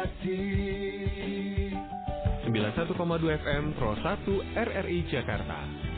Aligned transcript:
redaksi 0.00 1.76
91,2 2.48 3.36
FM 3.44 3.64
Pro 3.76 3.92
1 3.92 4.56
RRI 4.56 5.04
Jakarta 5.12 5.89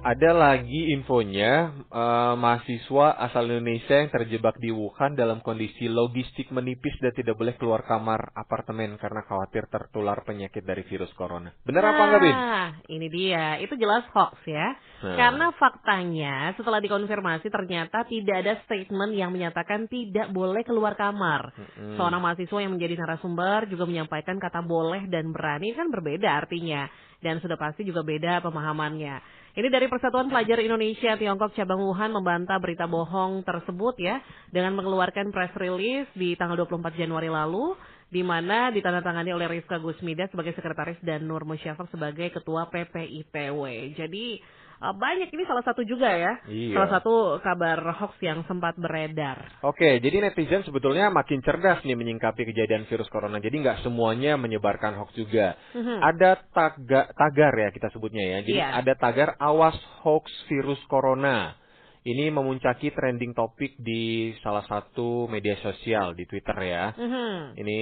Ada 0.00 0.32
lagi 0.32 0.96
infonya, 0.96 1.76
eh, 1.92 2.34
mahasiswa 2.40 3.20
asal 3.20 3.52
Indonesia 3.52 4.00
yang 4.00 4.08
terjebak 4.08 4.56
di 4.56 4.72
Wuhan 4.72 5.12
dalam 5.12 5.44
kondisi 5.44 5.92
logistik 5.92 6.48
menipis 6.56 6.96
dan 7.04 7.12
tidak 7.12 7.36
boleh 7.36 7.52
keluar 7.60 7.84
kamar 7.84 8.32
apartemen 8.32 8.96
karena 8.96 9.20
khawatir 9.28 9.68
tertular 9.68 10.24
penyakit 10.24 10.64
dari 10.64 10.88
virus 10.88 11.12
corona. 11.12 11.52
Benar 11.68 11.84
apa 11.84 12.02
enggak, 12.08 12.22
Bin? 12.24 12.32
Nah, 12.32 12.68
ini 12.88 13.06
dia. 13.12 13.60
Itu 13.60 13.76
jelas 13.76 14.08
hoax 14.16 14.40
ya. 14.48 14.72
Nah. 15.04 15.16
Karena 15.20 15.46
faktanya 15.60 16.56
setelah 16.56 16.80
dikonfirmasi 16.80 17.52
ternyata 17.52 18.08
tidak 18.08 18.36
ada 18.40 18.56
statement 18.64 19.12
yang 19.12 19.28
menyatakan 19.36 19.84
tidak 19.84 20.32
boleh 20.32 20.64
keluar 20.64 20.96
kamar. 20.96 21.52
Mm-mm. 21.52 22.00
Seorang 22.00 22.24
mahasiswa 22.24 22.56
yang 22.56 22.72
menjadi 22.72 22.96
narasumber 23.04 23.68
juga 23.68 23.84
menyampaikan 23.84 24.40
kata 24.40 24.64
boleh 24.64 25.12
dan 25.12 25.28
berani 25.28 25.76
kan 25.76 25.92
berbeda 25.92 26.40
artinya. 26.40 26.88
Dan 27.20 27.36
sudah 27.44 27.60
pasti 27.60 27.84
juga 27.84 28.00
beda 28.00 28.40
pemahamannya. 28.40 29.39
Ini 29.50 29.66
dari 29.66 29.90
Persatuan 29.90 30.30
Pelajar 30.30 30.62
Indonesia 30.62 31.18
Tiongkok 31.18 31.50
Cabang 31.58 31.82
Wuhan 31.82 32.14
membantah 32.14 32.54
berita 32.62 32.86
bohong 32.86 33.42
tersebut 33.42 33.98
ya. 33.98 34.22
Dengan 34.54 34.78
mengeluarkan 34.78 35.34
press 35.34 35.50
release 35.58 36.06
di 36.14 36.38
tanggal 36.38 36.54
24 36.62 36.94
Januari 36.94 37.26
lalu. 37.26 37.74
Di 38.10 38.22
mana 38.22 38.70
ditandatangani 38.70 39.34
oleh 39.34 39.50
Rizka 39.50 39.82
Gusmida 39.82 40.30
sebagai 40.30 40.54
sekretaris 40.54 41.02
dan 41.02 41.26
Nur 41.26 41.42
Musyafak 41.42 41.90
sebagai 41.90 42.30
ketua 42.30 42.70
PPITW. 42.70 43.94
Jadi 43.98 44.38
eh, 44.80 44.94
banyak 44.96 45.28
ini 45.30 45.44
salah 45.44 45.60
satu 45.60 45.84
juga 45.84 46.08
ya. 46.08 46.40
Iya. 46.48 46.74
Salah 46.76 46.90
satu 46.98 47.14
kabar 47.44 47.78
hoax 48.00 48.16
yang 48.24 48.42
sempat 48.48 48.74
beredar. 48.80 49.60
Oke, 49.60 50.00
jadi 50.00 50.24
netizen 50.24 50.64
sebetulnya 50.64 51.12
makin 51.12 51.44
cerdas 51.44 51.84
nih 51.84 51.94
menyingkapi 51.94 52.48
kejadian 52.48 52.88
virus 52.88 53.08
corona. 53.12 53.38
Jadi 53.38 53.60
nggak 53.60 53.84
semuanya 53.84 54.40
menyebarkan 54.40 54.96
hoax 54.96 55.12
juga. 55.14 55.54
Mhm. 55.76 56.00
Ada 56.00 56.30
taga, 56.50 57.12
tagar 57.12 57.52
ya 57.54 57.68
kita 57.70 57.92
sebutnya 57.92 58.24
ya. 58.24 58.38
Jadi 58.40 58.58
Iya. 58.58 58.80
ada 58.80 58.92
tagar 58.96 59.36
awas 59.36 59.76
hoax 60.02 60.26
virus 60.48 60.80
corona. 60.88 61.54
Ini 62.00 62.32
memuncaki 62.32 62.96
trending 62.96 63.36
topik 63.36 63.76
di 63.76 64.32
salah 64.40 64.64
satu 64.64 65.28
media 65.28 65.52
sosial 65.60 66.16
di 66.16 66.24
Twitter 66.24 66.56
ya. 66.64 66.96
Mhm. 66.96 67.60
Ini 67.60 67.80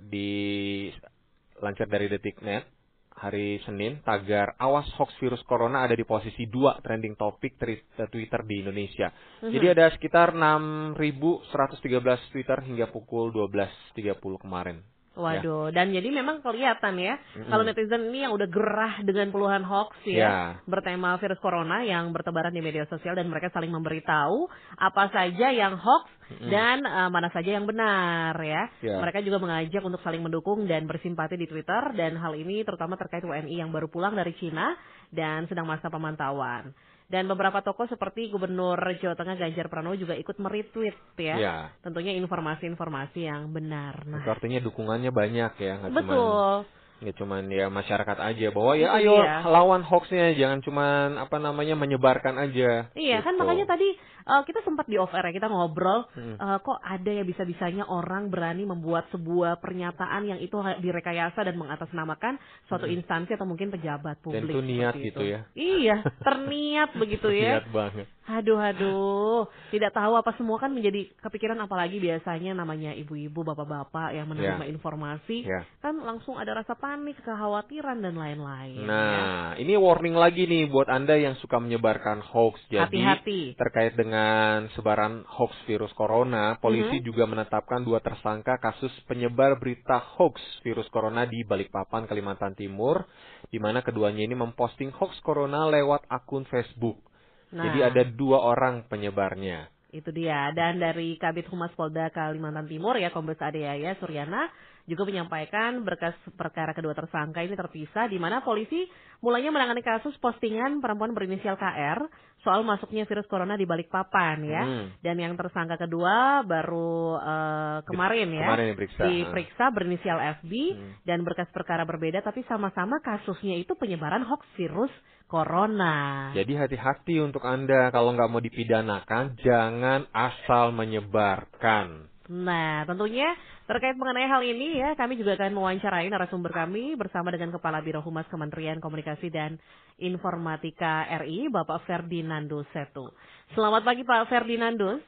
dilansir 0.00 1.84
dari 1.92 2.08
Detiknet 2.08 2.79
hari 3.20 3.60
Senin, 3.68 4.00
tagar 4.00 4.56
awas 4.56 4.88
hoax 4.96 5.12
virus 5.20 5.44
corona 5.44 5.84
ada 5.84 5.92
di 5.92 6.08
posisi 6.08 6.48
2 6.48 6.80
trending 6.80 7.20
topik 7.20 7.60
tri- 7.60 7.84
Twitter 8.08 8.40
di 8.48 8.64
Indonesia. 8.64 9.12
Mhm. 9.44 9.52
Jadi 9.52 9.66
ada 9.68 9.92
sekitar 9.92 10.32
6.113 10.32 12.32
Twitter 12.32 12.64
hingga 12.64 12.88
pukul 12.88 13.28
12.30 13.28 14.40
kemarin. 14.40 14.80
Waduh, 15.20 15.68
dan 15.70 15.92
jadi 15.92 16.08
memang 16.08 16.40
kelihatan 16.40 16.96
ya, 16.96 17.20
Mm-mm. 17.36 17.52
kalau 17.52 17.62
netizen 17.62 18.08
ini 18.08 18.24
yang 18.24 18.32
udah 18.32 18.48
gerah 18.48 18.94
dengan 19.04 19.28
puluhan 19.28 19.62
hoax 19.62 19.92
ya, 20.08 20.18
Ya. 20.20 20.36
bertema 20.64 21.20
virus 21.20 21.36
corona 21.38 21.84
yang 21.84 22.10
bertebaran 22.10 22.50
di 22.50 22.64
media 22.64 22.88
sosial 22.88 23.12
dan 23.14 23.28
mereka 23.28 23.52
saling 23.52 23.68
memberitahu 23.68 24.48
apa 24.80 25.12
saja 25.12 25.52
yang 25.52 25.76
hoax 25.76 26.08
Mm-mm. 26.32 26.48
dan 26.48 26.82
eh, 26.82 27.08
mana 27.12 27.28
saja 27.30 27.50
yang 27.60 27.68
benar 27.68 28.34
ya. 28.40 28.66
Ya. 28.80 28.96
Mereka 28.98 29.20
juga 29.20 29.38
mengajak 29.38 29.82
untuk 29.84 30.00
saling 30.00 30.24
mendukung 30.24 30.64
dan 30.64 30.88
bersimpati 30.88 31.36
di 31.36 31.44
Twitter 31.44 31.92
dan 31.94 32.16
hal 32.16 32.32
ini 32.34 32.64
terutama 32.64 32.96
terkait 32.96 33.20
WNI 33.22 33.52
yang 33.60 33.70
baru 33.70 33.86
pulang 33.92 34.16
dari 34.16 34.32
Cina 34.40 34.72
dan 35.10 35.44
sedang 35.50 35.66
masa 35.66 35.90
pemantauan. 35.90 36.70
Dan 37.10 37.26
beberapa 37.26 37.58
tokoh 37.58 37.90
seperti 37.90 38.30
Gubernur 38.30 38.78
Jawa 38.78 39.18
Tengah 39.18 39.34
Ganjar 39.34 39.66
Pranowo 39.66 39.98
juga 39.98 40.14
ikut 40.14 40.38
meretweet 40.38 40.94
ya. 41.18 41.36
Ya. 41.42 41.56
Tentunya 41.82 42.14
informasi-informasi 42.14 43.26
yang 43.26 43.50
benar. 43.50 44.06
Nah, 44.06 44.22
Itu 44.22 44.30
artinya 44.30 44.62
dukungannya 44.62 45.10
banyak 45.10 45.52
ya, 45.58 45.72
nggak 45.82 45.90
cuman 45.90 46.06
betul. 46.06 46.54
Nggak 47.00 47.16
cuman 47.16 47.48
ya 47.48 47.66
masyarakat 47.66 48.18
aja 48.18 48.46
bahwa 48.50 48.72
ya 48.74 48.92
ayo 48.94 49.16
dia. 49.16 49.40
lawan 49.42 49.80
hoaxnya, 49.80 50.32
jangan 50.32 50.60
cuman 50.60 51.16
apa 51.16 51.36
namanya 51.36 51.72
menyebarkan 51.74 52.36
aja. 52.38 52.92
Iya 52.92 53.18
kan 53.20 53.32
Gitu. 53.32 53.40
makanya 53.40 53.66
tadi 53.66 53.88
eh, 54.20 54.42
kita 54.44 54.60
sempat 54.60 54.84
di 54.84 54.94
off 54.94 55.10
air 55.10 55.24
ya 55.24 55.34
kita 55.34 55.48
ngobrol 55.48 56.04
Hmm. 56.10 56.36
eh, 56.36 56.58
kok 56.58 56.76
ada 56.78 57.10
ya 57.10 57.22
bisa-bisanya 57.22 57.84
orang 57.84 58.28
berani 58.28 58.62
membuat 58.62 59.08
sebuah 59.08 59.58
pernyataan 59.58 60.22
yang 60.24 60.38
itu 60.38 60.52
direkayasa 60.76 61.40
dan 61.40 61.56
mengatasnamakan 61.56 62.36
suatu 62.66 62.84
Hmm. 62.84 62.94
instansi 62.94 63.32
atau 63.32 63.44
mungkin 63.44 63.70
pejabat 63.70 64.20
publik. 64.20 64.44
itu 64.46 64.60
niat 64.60 64.94
gitu 64.94 65.20
itu. 65.20 65.22
ya. 65.26 65.40
Iya, 65.52 65.96
terniat 66.20 66.90
begitu 66.94 67.28
ya. 67.34 67.58
Lihat 67.58 67.68
banget. 67.70 68.06
Aduh 68.28 68.60
aduh, 68.60 69.48
tidak 69.72 69.90
tahu 69.90 70.12
apa 70.14 70.36
semua 70.36 70.60
kan 70.60 70.70
menjadi 70.70 71.08
kepikiran 71.18 71.56
apalagi 71.58 71.96
biasanya 71.98 72.52
namanya 72.52 72.92
ibu-ibu, 72.92 73.42
bapak-bapak 73.42 74.12
yang 74.12 74.28
menerima 74.28 74.64
Ya. 74.64 74.70
informasi 74.70 75.38
Ya. 75.42 75.64
kan 75.80 75.98
langsung 75.98 76.36
ada 76.36 76.52
rasa 76.54 76.76
panik, 76.76 77.16
kekhawatiran 77.24 77.98
dan 77.98 78.14
lain-lain. 78.14 78.76
ya. 78.76 78.86
Nah, 78.86 79.46
ini 79.56 79.74
warning 79.74 80.14
lagi 80.14 80.46
nih 80.46 80.68
buat 80.68 80.86
Anda 80.86 81.16
yang 81.16 81.34
suka 81.40 81.58
menyebarkan 81.58 82.20
hoax. 82.22 82.60
Jadi, 82.68 83.02
Hati-hati. 83.02 83.40
terkait 83.56 83.96
dengan 83.96 84.68
sebaran 84.76 85.24
hoax 85.26 85.56
virus 85.66 85.90
corona, 85.96 86.54
polisi 86.60 87.00
Mhm. 87.00 87.04
juga 87.04 87.24
menetapkan 87.26 87.82
dua 87.82 87.98
tersangka 87.98 88.60
kasus 88.60 88.92
penyebar 89.08 89.58
berita 89.58 89.98
hoax 89.98 90.38
virus 90.62 90.86
corona 90.92 91.26
di 91.26 91.42
Balikpapan, 91.42 92.06
Kalimantan 92.06 92.54
Timur, 92.54 93.02
di 93.48 93.58
mana 93.58 93.82
keduanya 93.82 94.22
ini 94.22 94.36
memposting 94.36 94.92
hoax 94.94 95.18
corona 95.24 95.66
lewat 95.66 96.06
akun 96.06 96.46
Facebook. 96.46 97.00
Nah. 97.50 97.64
Jadi 97.66 97.78
ada 97.82 98.02
dua 98.06 98.38
orang 98.42 98.86
penyebarnya. 98.86 99.66
Itu 99.90 100.14
dia. 100.14 100.54
Dan 100.54 100.78
dari 100.78 101.18
Kabit 101.18 101.50
Humas 101.50 101.74
Polda 101.74 102.14
Kalimantan 102.14 102.70
Timur 102.70 102.94
ya 102.94 103.10
Kombes 103.10 103.42
Adeaya 103.42 103.98
Suryana 103.98 104.46
juga 104.90 105.06
menyampaikan 105.06 105.86
berkas 105.86 106.12
perkara 106.34 106.74
kedua 106.74 106.90
tersangka 106.92 107.38
ini 107.40 107.54
terpisah 107.54 108.10
di 108.10 108.18
mana 108.18 108.42
polisi 108.42 108.90
mulanya 109.22 109.54
menangani 109.54 109.78
kasus 109.80 110.18
postingan 110.18 110.82
perempuan 110.82 111.14
berinisial 111.14 111.54
KR 111.54 112.02
soal 112.42 112.66
masuknya 112.66 113.06
virus 113.06 113.30
corona 113.30 113.54
di 113.54 113.62
Balikpapan 113.64 114.36
ya. 114.42 114.62
Hmm. 114.66 114.86
Dan 114.98 115.16
yang 115.16 115.38
tersangka 115.38 115.78
kedua 115.78 116.42
baru 116.42 117.14
eh, 117.16 117.78
kemarin 117.86 118.28
ya 118.34 118.46
Kemarin 118.50 118.66
diperiksa. 118.74 119.02
diperiksa 119.06 119.64
berinisial 119.70 120.18
FB 120.42 120.52
Hmm. 120.74 120.92
dan 121.06 121.22
berkas 121.22 121.46
perkara 121.54 121.86
berbeda 121.86 122.18
tapi 122.20 122.42
sama-sama 122.44 122.98
kasusnya 122.98 123.54
itu 123.54 123.78
penyebaran 123.78 124.26
hoax 124.26 124.42
virus 124.58 124.90
corona. 125.30 126.30
Jadi 126.34 126.58
hati-hati 126.58 127.22
untuk 127.22 127.46
Anda 127.46 127.94
kalau 127.94 128.10
nggak 128.12 128.28
mau 128.28 128.42
dipidanakan, 128.42 129.38
jangan 129.38 130.10
asal 130.10 130.74
menyebarkan. 130.74 132.09
Nah, 132.30 132.86
tentunya 132.86 133.34
terkait 133.66 133.98
mengenai 133.98 134.30
hal 134.30 134.38
ini 134.46 134.78
ya, 134.78 134.94
kami 134.94 135.18
juga 135.18 135.34
akan 135.34 135.50
mewawancarai 135.50 136.06
narasumber 136.06 136.54
kami 136.54 136.94
bersama 136.94 137.34
dengan 137.34 137.50
Kepala 137.50 137.82
Biro 137.82 137.98
Humas 138.06 138.22
Kementerian 138.30 138.78
Komunikasi 138.78 139.34
dan 139.34 139.58
Informatika 139.98 141.10
RI, 141.26 141.50
Bapak 141.50 141.82
Ferdinandus 141.90 142.70
Setu. 142.70 143.10
Selamat 143.58 143.82
pagi 143.82 144.06
Pak 144.06 144.30
Ferdinandus. 144.30 145.02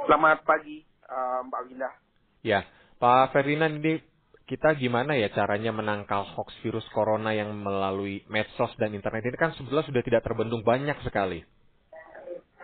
Selamat 0.00 0.40
pagi, 0.48 0.80
eh, 0.80 1.38
Mbak 1.44 1.60
Winda. 1.68 1.90
Ya, 2.40 2.64
Pak 2.96 3.36
Ferdinand 3.36 3.76
ini 3.76 4.00
kita 4.48 4.72
gimana 4.80 5.12
ya 5.12 5.28
caranya 5.28 5.76
menangkal 5.76 6.24
hoax 6.24 6.56
virus 6.64 6.88
corona 6.96 7.36
yang 7.36 7.52
melalui 7.52 8.24
medsos 8.32 8.72
dan 8.80 8.96
internet 8.96 9.28
ini 9.28 9.36
kan 9.36 9.52
sebetulnya 9.60 9.84
sudah 9.84 10.02
tidak 10.08 10.24
terbendung 10.24 10.64
banyak 10.64 10.96
sekali. 11.04 11.44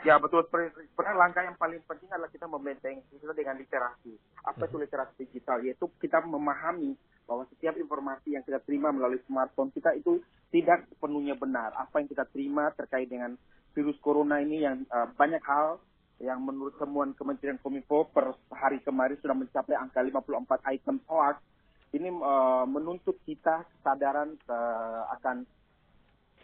Ya 0.07 0.15
betul, 0.23 0.47
sebenarnya 0.47 1.17
langkah 1.19 1.43
yang 1.43 1.59
paling 1.59 1.83
penting 1.83 2.07
adalah 2.15 2.31
kita 2.31 2.47
membentengi 2.47 3.03
kita 3.11 3.35
dengan 3.35 3.59
literasi. 3.59 4.15
Apa 4.47 4.71
itu 4.71 4.79
literasi 4.79 5.13
digital? 5.27 5.59
Yaitu 5.67 5.91
kita 5.99 6.23
memahami 6.23 6.95
bahwa 7.27 7.45
setiap 7.51 7.75
informasi 7.75 8.39
yang 8.39 8.47
kita 8.47 8.63
terima 8.63 8.95
melalui 8.95 9.19
smartphone 9.27 9.75
kita 9.75 9.93
itu 9.99 10.23
tidak 10.55 10.87
sepenuhnya 10.89 11.35
benar. 11.35 11.75
Apa 11.75 12.01
yang 12.01 12.09
kita 12.09 12.25
terima 12.31 12.71
terkait 12.79 13.11
dengan 13.11 13.35
virus 13.75 13.99
corona 13.99 14.39
ini 14.39 14.65
yang 14.65 14.87
eh, 14.87 15.09
banyak 15.19 15.43
hal 15.45 15.83
yang 16.19 16.43
menurut 16.43 16.75
temuan 16.79 17.15
Kementerian 17.15 17.63
Kominfo 17.63 18.11
per 18.11 18.35
hari 18.51 18.83
kemarin 18.83 19.19
sudah 19.23 19.37
mencapai 19.39 19.77
angka 19.79 20.03
54 20.03 20.73
item 20.79 20.97
hoax. 21.11 21.43
Ini 21.91 22.09
eh, 22.09 22.65
menuntut 22.71 23.19
kita 23.27 23.67
kesadaran 23.67 24.39
eh, 24.47 25.03
akan 25.19 25.43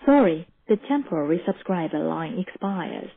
Sorry, 0.05 0.45
the 0.69 0.77
temporary 0.85 1.41
subscriber 1.47 2.03
line 2.03 2.37
expires. 2.37 3.09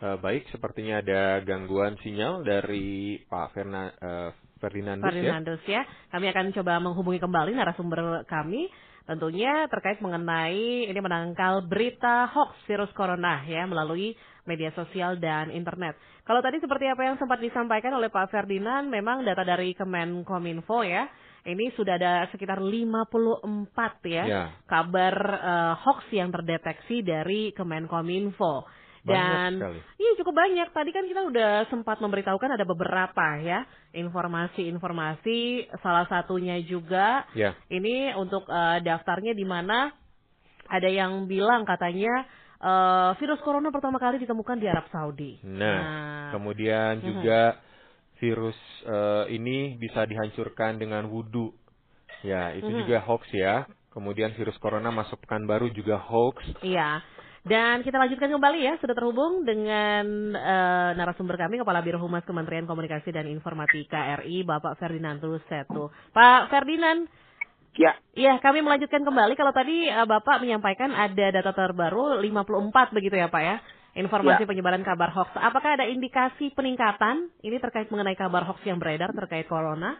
Eh, 0.00 0.16
baik, 0.16 0.48
sepertinya 0.48 1.04
ada 1.04 1.44
gangguan 1.44 1.92
sinyal 2.00 2.40
dari 2.40 3.20
Pak 3.20 3.52
Ferna, 3.52 3.92
eh, 3.92 4.30
Ferdinandus, 4.56 5.04
ya. 5.04 5.12
Ferdinandus 5.12 5.62
ya. 5.68 5.82
Kami 6.08 6.26
akan 6.32 6.46
coba 6.56 6.72
menghubungi 6.80 7.20
kembali 7.20 7.52
narasumber 7.52 8.24
kami 8.24 8.68
tentunya 9.08 9.66
terkait 9.66 9.98
mengenai 9.98 10.86
ini 10.86 11.00
menangkal 11.02 11.66
berita 11.66 12.28
hoax 12.30 12.54
virus 12.68 12.92
corona 12.94 13.42
ya 13.42 13.64
melalui 13.66 14.14
media 14.48 14.72
sosial 14.72 15.20
dan 15.20 15.52
internet. 15.52 15.96
Kalau 16.24 16.40
tadi 16.40 16.62
seperti 16.62 16.86
apa 16.88 17.04
yang 17.04 17.16
sempat 17.18 17.42
disampaikan 17.42 17.92
oleh 17.96 18.08
Pak 18.08 18.30
Ferdinand, 18.30 18.86
memang 18.86 19.26
data 19.26 19.42
dari 19.42 19.74
Kemenkominfo 19.74 20.86
ya, 20.86 21.10
ini 21.44 21.72
sudah 21.74 21.98
ada 21.98 22.14
sekitar 22.30 22.62
54 22.62 24.00
ya, 24.06 24.24
Ya. 24.24 24.44
kabar 24.64 25.14
eh, 25.40 25.72
hoax 25.76 26.00
yang 26.14 26.30
terdeteksi 26.32 27.02
dari 27.04 27.50
Kemenkominfo. 27.52 28.79
Dan 29.00 29.50
iya 29.96 30.10
cukup 30.20 30.34
banyak. 30.36 30.68
Tadi 30.70 30.90
kan 30.92 31.04
kita 31.08 31.24
udah 31.24 31.52
sempat 31.72 31.98
memberitahukan 31.98 32.52
ada 32.52 32.64
beberapa 32.68 33.40
ya 33.40 33.64
informasi-informasi. 33.96 35.40
Salah 35.80 36.06
satunya 36.06 36.60
juga 36.60 37.24
Ya. 37.32 37.56
ini 37.72 38.12
untuk 38.14 38.44
eh, 38.46 38.78
daftarnya 38.84 39.32
di 39.32 39.44
mana 39.44 39.92
ada 40.68 40.88
yang 40.88 41.24
bilang 41.26 41.64
katanya 41.64 42.26
eh, 42.60 43.10
virus 43.16 43.40
corona 43.40 43.72
pertama 43.72 43.96
kali 43.96 44.20
ditemukan 44.20 44.60
di 44.60 44.68
Arab 44.68 44.84
Saudi. 44.92 45.40
Nah, 45.48 46.28
kemudian 46.36 47.00
Mhm. 47.00 47.04
juga 47.08 47.56
virus 48.20 48.58
eh, 48.84 49.24
ini 49.32 49.80
bisa 49.80 50.04
dihancurkan 50.04 50.76
dengan 50.76 51.08
wudhu. 51.08 51.56
Ya, 52.20 52.52
itu 52.52 52.68
Mhm. 52.68 52.84
juga 52.84 53.00
hoax 53.00 53.24
ya. 53.32 53.64
Kemudian 53.90 54.36
virus 54.36 54.54
corona 54.60 54.92
masuk 54.92 55.24
pekan 55.24 55.48
baru 55.48 55.72
juga 55.72 55.96
hoax. 55.96 56.36
Iya. 56.60 57.00
Dan 57.40 57.80
kita 57.80 57.96
lanjutkan 57.96 58.28
kembali 58.28 58.60
ya, 58.60 58.76
sudah 58.84 58.92
terhubung 58.92 59.48
dengan 59.48 60.36
eh, 60.36 60.90
narasumber 60.92 61.40
kami, 61.40 61.56
Kepala 61.56 61.80
Biro 61.80 61.96
Humas 61.96 62.20
Kementerian 62.28 62.68
Komunikasi 62.68 63.08
dan 63.16 63.24
Informatika 63.32 64.20
RI, 64.20 64.44
Bapak 64.44 64.76
Ferdinand 64.76 65.16
Setu. 65.48 65.88
Pak 66.12 66.52
Ferdinand, 66.52 67.08
Ya, 67.78 67.94
Iya, 68.18 68.42
kami 68.42 68.66
melanjutkan 68.66 69.06
kembali. 69.06 69.38
Kalau 69.38 69.54
tadi 69.54 69.86
eh, 69.86 70.06
Bapak 70.06 70.42
menyampaikan 70.42 70.90
ada 70.90 71.26
data 71.30 71.54
terbaru 71.54 72.18
54 72.18 72.92
begitu 72.92 73.14
ya 73.14 73.30
Pak 73.30 73.42
ya? 73.42 73.56
Informasi 73.94 74.42
Ya. 74.42 74.48
penyebaran 74.50 74.82
kabar 74.82 75.10
hoax. 75.14 75.34
Apakah 75.38 75.78
ada 75.78 75.86
indikasi 75.86 76.50
peningkatan 76.54 77.30
ini 77.42 77.56
terkait 77.62 77.86
mengenai 77.90 78.18
kabar 78.18 78.42
hoax 78.46 78.58
yang 78.66 78.78
beredar 78.82 79.14
terkait 79.14 79.46
corona? 79.46 79.98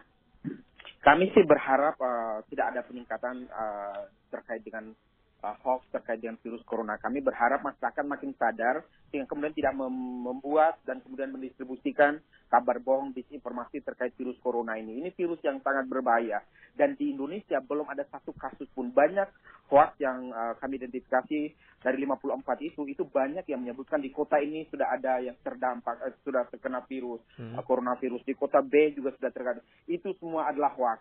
kami 1.01 1.33
sih 1.33 1.41
berharap 1.41 1.97
eh, 1.97 2.37
tidak 2.53 2.65
ada 2.77 2.81
peningkatan 2.85 3.35
eh, 3.49 4.01
terkait 4.29 4.61
dengan 4.61 4.93
eh, 5.41 5.55
hoax 5.65 5.85
terkait 5.91 6.21
dengan 6.21 6.37
virus 6.41 6.61
corona. 6.63 6.97
Kami 6.97 7.19
berharap 7.19 7.61
masyarakat 7.61 8.05
makin 8.05 8.31
sadar 8.37 8.85
sehingga 9.09 9.27
kemudian 9.27 9.51
tidak 9.57 9.73
mem- 9.75 10.23
membuat 10.23 10.79
dan 10.87 11.03
kemudian 11.03 11.33
mendistribusikan 11.33 12.21
kabar 12.47 12.79
bohong, 12.79 13.11
disinformasi 13.15 13.83
terkait 13.83 14.15
virus 14.15 14.35
corona 14.39 14.75
ini. 14.75 14.99
Ini 15.03 15.09
virus 15.15 15.39
yang 15.43 15.59
sangat 15.63 15.87
berbahaya 15.87 16.43
dan 16.75 16.95
di 16.95 17.11
Indonesia 17.11 17.59
belum 17.59 17.87
ada 17.91 18.07
satu 18.07 18.31
kasus 18.35 18.67
pun 18.71 18.91
banyak 18.91 19.27
hoax 19.67 19.99
yang 19.99 20.31
eh, 20.31 20.53
kami 20.59 20.79
identifikasi 20.79 21.39
dari 21.81 21.97
54 22.05 22.45
itu 22.61 22.85
itu 22.87 23.03
banyak 23.03 23.43
yang 23.49 23.63
menyebutkan 23.65 23.99
di 23.99 24.13
kota 24.13 24.37
ini 24.37 24.67
sudah 24.69 24.93
ada 24.93 25.19
yang 25.19 25.35
terdampak 25.41 25.97
eh, 26.05 26.13
sudah 26.23 26.47
terkena 26.47 26.83
virus 26.87 27.23
Hmm. 27.35 27.55
eh, 27.57 27.63
coronavirus 27.63 28.21
di 28.27 28.33
kota 28.35 28.59
B 28.61 28.91
juga 28.95 29.11
sudah 29.17 29.31
terkena 29.31 29.61
itu 29.87 30.11
semua 30.19 30.47
adalah 30.51 30.71
hoax 30.75 30.99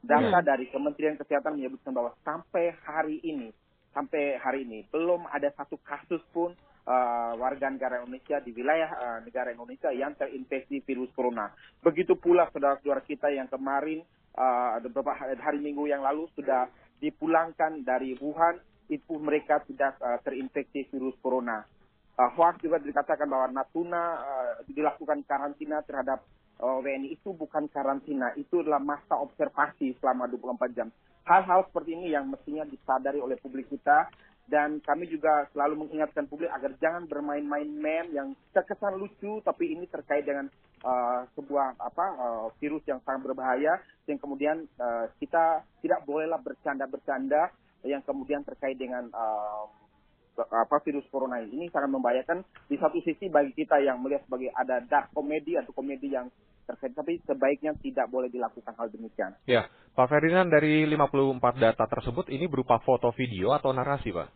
data 0.00 0.38
dari 0.40 0.70
Kementerian 0.72 1.20
Kesehatan 1.20 1.60
menyebutkan 1.60 1.92
bahwa 1.92 2.16
sampai 2.24 2.72
hari 2.86 3.20
ini 3.20 3.52
sampai 3.92 4.40
hari 4.40 4.64
ini 4.64 4.88
belum 4.88 5.28
ada 5.28 5.52
satu 5.52 5.76
kasus 5.84 6.24
pun 6.32 6.56
eh, 6.88 7.32
warga 7.36 7.68
negara 7.68 8.00
Indonesia 8.00 8.40
di 8.40 8.56
wilayah 8.56 8.88
eh, 8.88 9.18
negara 9.28 9.52
Indonesia 9.52 9.92
yang 9.92 10.16
terinfeksi 10.16 10.80
virus 10.80 11.12
corona. 11.12 11.52
Begitu 11.84 12.16
pula 12.16 12.48
saudara-saudara 12.48 13.04
kita 13.04 13.28
yang 13.28 13.52
kemarin 13.52 14.00
ada 14.32 14.88
beberapa 14.88 15.12
hari, 15.12 15.36
hari 15.36 15.60
Minggu 15.60 15.92
yang 15.92 16.00
lalu 16.00 16.24
sudah 16.32 16.64
dipulangkan 17.04 17.84
dari 17.84 18.16
Wuhan 18.16 18.56
itu 18.86 19.16
mereka 19.18 19.64
tidak 19.64 19.96
eh, 19.98 20.18
terinfeksi 20.22 20.92
virus 20.92 21.16
corona. 21.18 21.64
Uh, 22.12 22.28
hoax 22.36 22.60
juga 22.60 22.76
dikatakan 22.76 23.24
bahwa 23.24 23.48
Natuna 23.48 24.20
eh, 24.20 24.54
dilakukan 24.68 25.24
karantina 25.24 25.80
terhadap 25.80 26.20
WNI 26.62 27.18
itu 27.18 27.34
bukan 27.34 27.66
karantina, 27.66 28.30
itu 28.38 28.62
adalah 28.62 28.78
masa 28.78 29.18
observasi 29.18 29.98
selama 29.98 30.30
24 30.30 30.78
jam. 30.78 30.88
Hal-hal 31.26 31.66
seperti 31.66 31.98
ini 31.98 32.14
yang 32.14 32.30
mestinya 32.30 32.62
disadari 32.62 33.18
oleh 33.18 33.34
publik 33.42 33.66
kita 33.66 34.06
dan 34.50 34.82
kami 34.82 35.06
juga 35.06 35.46
selalu 35.54 35.86
mengingatkan 35.86 36.26
publik 36.26 36.50
agar 36.50 36.74
jangan 36.82 37.06
bermain-main 37.06 37.66
meme 37.66 38.10
yang 38.10 38.28
terkesan 38.50 38.98
lucu 38.98 39.38
tapi 39.46 39.70
ini 39.70 39.86
terkait 39.86 40.26
dengan 40.26 40.50
eh, 40.82 41.20
sebuah 41.38 41.78
apa 41.78 42.06
eh, 42.18 42.46
virus 42.58 42.82
yang 42.90 42.98
sangat 43.06 43.30
berbahaya 43.30 43.78
yang 44.10 44.18
kemudian 44.18 44.66
eh, 44.66 45.06
kita 45.22 45.62
tidak 45.78 46.02
bolehlah 46.02 46.42
bercanda-bercanda 46.42 47.54
yang 47.86 48.02
kemudian 48.02 48.42
terkait 48.42 48.74
dengan 48.74 49.06
eh, 49.14 49.64
apa 50.36 50.80
virus 50.82 51.04
corona 51.12 51.44
ini 51.44 51.68
sangat 51.68 51.92
membahayakan 51.92 52.40
di 52.66 52.80
satu 52.80 52.98
sisi 53.04 53.28
bagi 53.28 53.52
kita 53.52 53.78
yang 53.84 54.00
melihat 54.00 54.24
sebagai 54.24 54.50
ada 54.56 54.80
dark 54.80 55.12
komedi 55.12 55.60
atau 55.60 55.70
komedi 55.76 56.08
yang 56.08 56.32
terkait 56.66 56.94
tapi 56.94 57.18
sebaiknya 57.26 57.74
tidak 57.82 58.06
boleh 58.08 58.30
dilakukan 58.30 58.74
hal 58.78 58.88
demikian. 58.88 59.34
Ya, 59.44 59.66
Pak 59.92 60.08
Ferdinand 60.08 60.48
dari 60.48 60.86
54 60.86 61.38
data 61.58 61.84
tersebut 61.90 62.30
ini 62.30 62.46
berupa 62.46 62.78
foto, 62.80 63.10
video 63.12 63.52
atau 63.52 63.74
narasi, 63.74 64.14
Pak? 64.14 64.28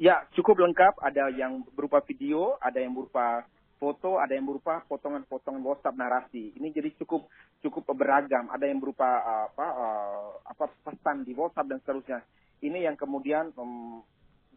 Ya, 0.00 0.24
cukup 0.32 0.64
lengkap. 0.64 0.96
Ada 1.04 1.28
yang 1.36 1.60
berupa 1.76 2.00
video, 2.04 2.56
ada 2.64 2.80
yang 2.80 2.96
berupa 2.96 3.44
foto, 3.80 4.20
ada 4.20 4.36
yang 4.36 4.44
berupa 4.44 4.84
potongan-potongan 4.88 5.64
WhatsApp 5.64 5.96
narasi. 5.96 6.52
Ini 6.56 6.68
jadi 6.72 6.92
cukup 7.00 7.28
cukup 7.64 7.96
beragam. 7.96 8.48
Ada 8.52 8.68
yang 8.68 8.80
berupa 8.80 9.08
uh, 9.08 9.46
apa 9.52 9.66
uh, 9.72 10.28
apa 10.44 10.72
pesan 10.84 11.24
di 11.24 11.32
WhatsApp 11.32 11.68
dan 11.68 11.78
seterusnya. 11.84 12.20
Ini 12.60 12.88
yang 12.88 12.96
kemudian 13.00 13.56
um, 13.56 14.04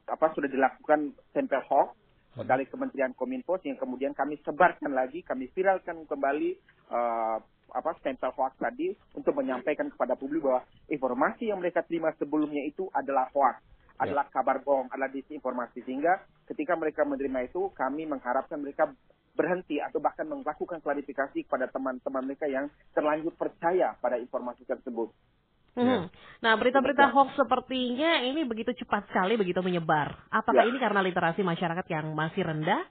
apa 0.08 0.36
sudah 0.36 0.52
dilakukan 0.52 1.16
stempel 1.32 1.64
hoax 1.72 1.96
dari 2.42 2.66
Kementerian 2.66 3.14
Kominfo 3.14 3.62
yang 3.62 3.78
kemudian 3.78 4.18
kami 4.18 4.42
sebarkan 4.42 4.90
lagi, 4.98 5.22
kami 5.22 5.54
viralkan 5.54 6.10
kembali 6.10 6.58
uh, 6.90 7.38
apa 7.74 7.92
stempel 8.02 8.34
hoax 8.34 8.58
tadi 8.58 8.94
untuk 9.14 9.38
menyampaikan 9.38 9.90
kepada 9.94 10.18
publik 10.18 10.42
bahwa 10.42 10.66
informasi 10.90 11.54
yang 11.54 11.62
mereka 11.62 11.86
terima 11.86 12.10
sebelumnya 12.18 12.66
itu 12.66 12.90
adalah 12.94 13.30
hoax, 13.34 13.62
adalah 14.02 14.26
kabar 14.34 14.66
bohong, 14.66 14.90
adalah 14.90 15.14
disinformasi. 15.14 15.86
Sehingga 15.86 16.26
ketika 16.50 16.74
mereka 16.74 17.06
menerima 17.06 17.54
itu 17.54 17.70
kami 17.78 18.10
mengharapkan 18.10 18.58
mereka 18.58 18.90
berhenti 19.34 19.82
atau 19.82 19.98
bahkan 19.98 20.30
melakukan 20.30 20.78
klarifikasi 20.82 21.46
kepada 21.46 21.66
teman-teman 21.70 22.22
mereka 22.26 22.46
yang 22.46 22.70
terlanjur 22.94 23.34
percaya 23.34 23.98
pada 23.98 24.22
informasi 24.22 24.62
tersebut. 24.66 25.10
Mhm. 25.74 26.06
Nah, 26.46 26.54
berita-berita 26.54 27.10
hoax 27.10 27.34
sepertinya 27.34 28.22
ini 28.22 28.46
begitu 28.46 28.78
cepat 28.78 29.10
sekali 29.10 29.34
begitu 29.40 29.60
menyebar. 29.66 30.30
Apakah 30.30 30.66
Ya. 30.66 30.70
ini 30.70 30.78
karena 30.78 31.02
literasi 31.02 31.42
masyarakat 31.42 31.86
yang 31.90 32.14
masih 32.14 32.46
rendah? 32.46 32.86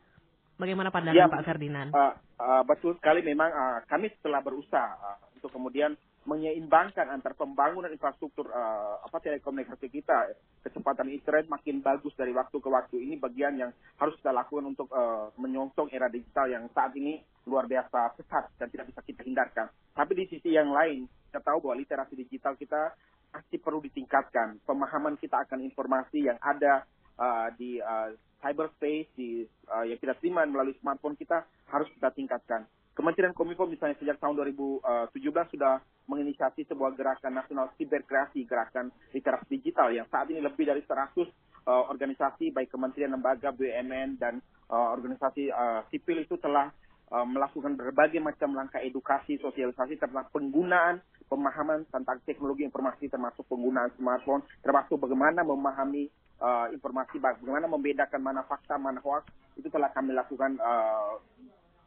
Bagaimana 0.59 0.91
pandangan 0.95 1.17
Ya, 1.17 1.31
Pak 1.31 1.43
Ferdinand? 1.47 1.91
Uh, 1.91 2.15
uh, 2.39 2.63
betul 2.63 2.95
sekali 2.99 3.23
memang 3.25 3.51
uh, 3.51 3.79
kami 3.87 4.11
setelah 4.19 4.43
berusaha 4.45 4.95
uh, 4.99 5.19
untuk 5.35 5.51
kemudian 5.51 5.97
menyeimbangkan 6.23 7.11
antar 7.11 7.35
pembangunan 7.35 7.91
infrastruktur 7.91 8.47
uh, 8.47 9.03
apa 9.03 9.19
telekomunikasi 9.19 9.91
kita 9.91 10.39
kecepatan 10.63 11.11
internet 11.11 11.51
makin 11.51 11.83
bagus 11.83 12.15
dari 12.15 12.31
waktu 12.31 12.63
ke 12.63 12.69
waktu 12.71 12.95
ini 13.03 13.19
bagian 13.19 13.59
yang 13.59 13.71
harus 13.99 14.15
kita 14.23 14.31
lakukan 14.31 14.71
untuk 14.71 14.87
uh, 14.95 15.35
menyongsong 15.35 15.91
era 15.91 16.07
digital 16.07 16.47
yang 16.47 16.71
saat 16.71 16.95
ini 16.95 17.19
luar 17.51 17.67
biasa 17.67 18.15
pesat 18.15 18.55
dan 18.55 18.71
tidak 18.71 18.95
bisa 18.95 19.03
kita 19.03 19.27
hindarkan. 19.27 19.67
Tapi 19.99 20.13
di 20.15 20.31
sisi 20.31 20.55
yang 20.55 20.71
lain 20.71 21.11
kita 21.33 21.41
tahu 21.41 21.65
bahwa 21.65 21.81
literasi 21.81 22.13
digital 22.13 22.53
kita 22.61 22.93
masih 23.33 23.57
perlu 23.65 23.81
ditingkatkan. 23.81 24.61
Pemahaman 24.69 25.17
kita 25.17 25.49
akan 25.49 25.65
informasi 25.65 26.29
yang 26.29 26.37
ada 26.45 26.85
uh, 27.17 27.49
di 27.57 27.81
uh, 27.81 28.13
cyberspace 28.45 29.09
di 29.17 29.49
uh, 29.73 29.89
yang 29.89 29.97
kita 29.97 30.13
terima 30.21 30.45
melalui 30.45 30.77
smartphone 30.77 31.17
kita 31.17 31.49
harus 31.73 31.89
kita 31.97 32.13
tingkatkan. 32.13 32.69
Kementerian 32.93 33.33
Kominfo 33.33 33.65
misalnya 33.65 33.97
sejak 33.97 34.21
tahun 34.21 34.37
2017 34.37 35.17
sudah 35.57 35.81
menginisiasi 36.05 36.69
sebuah 36.69 36.93
gerakan 36.93 37.41
nasional 37.41 37.73
siberkreasi, 37.81 38.45
gerakan 38.45 38.93
literasi 39.17 39.49
digital 39.49 39.89
yang 39.97 40.05
saat 40.13 40.29
ini 40.29 40.45
lebih 40.45 40.69
dari 40.69 40.85
100 40.85 41.17
uh, 41.17 41.89
organisasi 41.89 42.53
baik 42.53 42.69
kementerian, 42.69 43.17
lembaga, 43.17 43.49
BUMN 43.49 44.21
dan 44.21 44.45
uh, 44.69 44.93
organisasi 44.93 45.49
uh, 45.49 45.89
sipil 45.89 46.21
itu 46.21 46.37
telah 46.37 46.69
uh, 46.69 46.82
melakukan 47.13 47.77
berbagai 47.77 48.25
macam 48.25 48.57
langkah 48.57 48.81
edukasi, 48.81 49.37
sosialisasi 49.37 50.01
tentang 50.01 50.33
penggunaan 50.33 51.05
pemahaman 51.33 51.89
tentang 51.89 52.21
teknologi 52.29 52.61
informasi 52.69 53.09
termasuk 53.09 53.49
penggunaan 53.49 53.89
smartphone, 53.97 54.45
termasuk 54.61 55.01
bagaimana 55.01 55.41
memahami 55.41 56.13
uh, 56.45 56.69
informasi, 56.69 57.17
bagaimana 57.17 57.65
membedakan 57.65 58.21
mana 58.21 58.45
fakta, 58.45 58.77
mana 58.77 59.01
hoax, 59.01 59.25
itu 59.57 59.73
telah 59.73 59.89
kami 59.97 60.13
lakukan 60.13 60.61
uh, 60.61 61.17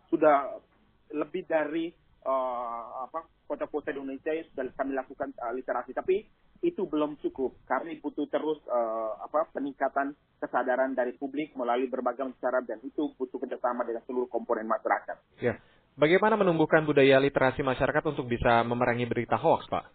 sudah 0.10 0.58
lebih 1.14 1.46
dari 1.46 1.94
uh, 2.26 3.06
apa 3.06 3.30
kota-kota 3.46 3.94
di 3.94 4.02
Indonesia 4.02 4.34
sudah 4.50 4.66
kami 4.74 4.98
lakukan 4.98 5.30
uh, 5.38 5.54
literasi, 5.54 5.94
tapi 5.94 6.26
itu 6.66 6.90
belum 6.90 7.22
cukup. 7.22 7.62
Kami 7.70 8.02
butuh 8.02 8.26
terus 8.26 8.58
uh, 8.66 9.14
apa 9.22 9.46
peningkatan 9.54 10.18
kesadaran 10.42 10.98
dari 10.98 11.14
publik 11.14 11.54
melalui 11.54 11.86
berbagai 11.86 12.26
cara 12.42 12.66
dan 12.66 12.82
itu 12.82 13.14
butuh 13.14 13.38
kerjasama 13.38 13.86
dengan 13.86 14.02
seluruh 14.10 14.26
komponen 14.26 14.66
masyarakat. 14.66 15.38
Ya. 15.38 15.62
Bagaimana 15.96 16.36
menumbuhkan 16.36 16.84
budaya 16.84 17.22
literasi 17.22 17.64
masyarakat 17.64 18.04
untuk 18.12 18.28
bisa 18.28 18.66
memerangi 18.68 19.08
berita 19.08 19.40
hoax, 19.40 19.70
Pak? 19.72 19.86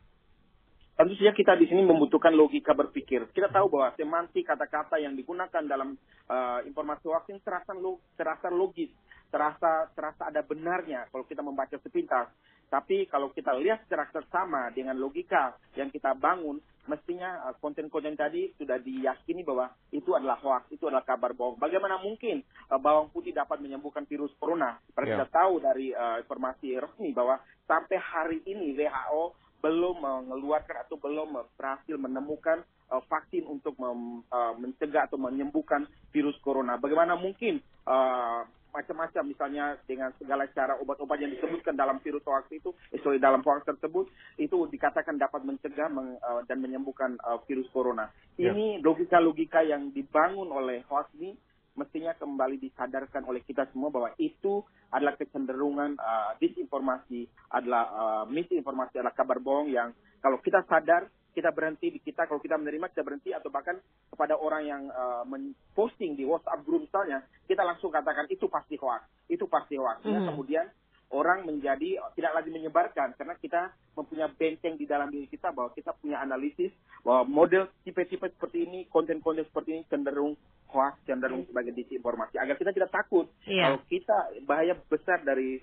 Tentu 0.97 1.17
saja 1.17 1.33
kita 1.33 1.57
di 1.57 1.65
sini 1.69 1.85
membutuhkan 1.85 2.33
logika 2.33 2.73
berpikir. 2.73 3.29
Kita 3.33 3.49
tahu 3.49 3.73
bahwa 3.73 3.93
semantik 3.97 4.45
kata-kata 4.45 5.01
yang 5.01 5.17
digunakan 5.17 5.65
dalam 5.65 5.97
uh, 6.29 6.61
informasi 6.65 7.05
hoax 7.09 7.25
ini 7.33 7.41
terasa, 7.45 7.73
lo- 7.77 8.01
terasa 8.17 8.49
logis. 8.49 8.93
terasa 9.31 9.87
terasa 9.95 10.27
ada 10.27 10.43
benarnya 10.43 11.07
kalau 11.15 11.23
kita 11.23 11.39
membaca 11.39 11.79
sepintas. 11.79 12.27
Tapi 12.71 13.11
kalau 13.11 13.35
kita 13.35 13.51
lihat 13.59 13.83
secara 13.85 14.07
seksama 14.15 14.71
dengan 14.71 14.95
logika 14.95 15.59
yang 15.75 15.91
kita 15.91 16.15
bangun, 16.15 16.63
mestinya 16.87 17.51
uh, 17.51 17.55
konten-konten 17.59 18.15
tadi 18.15 18.55
sudah 18.55 18.79
diyakini 18.79 19.43
bahwa 19.43 19.75
itu 19.91 20.15
adalah 20.15 20.39
hoax, 20.39 20.71
itu 20.71 20.87
adalah 20.87 21.03
kabar 21.03 21.35
bohong. 21.35 21.59
Bagaimana 21.59 21.99
mungkin 21.99 22.47
uh, 22.71 22.79
bawang 22.79 23.11
putih 23.11 23.35
dapat 23.35 23.59
menyembuhkan 23.59 24.07
virus 24.07 24.31
corona? 24.39 24.79
Karena 24.95 25.07
Ya. 25.11 25.15
kita 25.19 25.29
tahu 25.35 25.59
dari 25.59 25.91
uh, 25.91 26.23
informasi 26.23 26.79
resmi 26.79 27.11
bahwa 27.11 27.43
sampai 27.67 27.99
hari 27.99 28.39
ini 28.47 28.79
WHO 28.79 29.35
belum 29.61 30.01
mengeluarkan 30.01 30.87
atau 30.87 30.97
belum 30.97 31.37
berhasil 31.59 31.97
menemukan 31.99 32.63
uh, 32.89 33.03
vaksin 33.11 33.45
untuk 33.51 33.77
mem- 33.77 34.25
uh, 34.31 34.55
mencegah 34.57 35.11
atau 35.11 35.19
menyembuhkan 35.19 35.85
virus 36.15 36.39
corona. 36.41 36.79
Bagaimana 36.79 37.19
mungkin 37.19 37.61
uh, 37.85 38.47
macam-macam 38.71 39.23
misalnya 39.27 39.65
dengan 39.85 40.11
segala 40.17 40.47
cara 40.51 40.79
obat-obat 40.79 41.19
yang 41.21 41.35
disebutkan 41.35 41.75
dalam 41.75 41.99
virus 42.01 42.25
hoax 42.25 42.51
itu, 42.55 42.71
eh, 42.95 43.01
sorry, 43.03 43.19
dalam 43.19 43.43
hoax 43.43 43.67
tersebut 43.67 44.07
itu 44.39 44.57
dikatakan 44.71 45.19
dapat 45.19 45.43
mencegah 45.45 45.91
meng- 45.91 46.19
uh, 46.23 46.43
dan 46.47 46.63
menyembuhkan 46.63 47.19
uh, 47.23 47.39
virus 47.45 47.69
corona. 47.75 48.09
Ya. 48.39 48.55
Ini 48.55 48.81
logika-logika 48.81 49.63
yang 49.67 49.91
dibangun 49.91 50.49
oleh 50.51 50.83
hoax 50.89 51.11
ini 51.19 51.35
mestinya 51.79 52.13
kembali 52.19 52.59
disadarkan 52.59 53.25
oleh 53.25 53.41
kita 53.47 53.65
semua 53.71 53.95
bahwa 53.95 54.11
itu 54.19 54.61
adalah 54.91 55.15
kecenderungan 55.15 55.95
uh, 55.97 56.35
disinformasi, 56.43 57.31
adalah 57.55 57.85
uh, 57.95 58.25
misinformasi, 58.27 58.99
adalah 58.99 59.15
kabar 59.15 59.39
bohong 59.39 59.71
yang 59.71 59.95
kalau 60.21 60.43
kita 60.43 60.67
sadar 60.67 61.09
kita 61.41 61.51
berhenti 61.51 61.89
di 61.89 61.99
kita 61.99 62.29
kalau 62.29 62.39
kita 62.39 62.61
menerima 62.61 62.93
kita 62.93 63.01
berhenti 63.01 63.33
atau 63.33 63.49
bahkan 63.49 63.81
kepada 64.13 64.37
orang 64.37 64.63
yang 64.63 64.83
uh, 64.93 65.25
posting 65.73 66.15
di 66.15 66.29
WhatsApp 66.29 66.61
group 66.63 66.85
misalnya 66.85 67.25
kita 67.49 67.65
langsung 67.65 67.89
katakan 67.89 68.29
itu 68.29 68.45
pasti 68.47 68.77
hoax 68.77 69.09
itu 69.27 69.49
pasti 69.49 69.81
hoax 69.81 70.05
Ya, 70.05 70.21
Mhm. 70.21 70.29
kemudian 70.29 70.67
orang 71.11 71.43
menjadi 71.43 71.99
uh, 71.99 72.13
tidak 72.13 72.37
lagi 72.37 72.53
menyebarkan 72.53 73.17
karena 73.17 73.35
kita 73.41 73.73
mempunyai 73.97 74.31
benteng 74.37 74.77
di 74.77 74.85
dalam 74.85 75.09
diri 75.09 75.27
kita 75.27 75.51
bahwa 75.51 75.73
kita 75.73 75.97
punya 75.97 76.21
analisis 76.21 76.71
bahwa 77.03 77.25
model 77.27 77.67
tipe-tipe 77.83 78.29
seperti 78.29 78.69
ini 78.69 78.85
konten-konten 78.87 79.49
seperti 79.49 79.81
ini 79.81 79.83
cenderung 79.89 80.37
hoax 80.71 81.03
cenderung 81.03 81.43
sebagai 81.49 81.75
disinformasi 81.75 82.39
agar 82.39 82.55
kita 82.55 82.71
tidak 82.71 82.93
takut 82.93 83.27
Iya. 83.43 83.65
kalau 83.65 83.79
kita 83.89 84.17
bahaya 84.45 84.77
besar 84.87 85.25
dari 85.25 85.59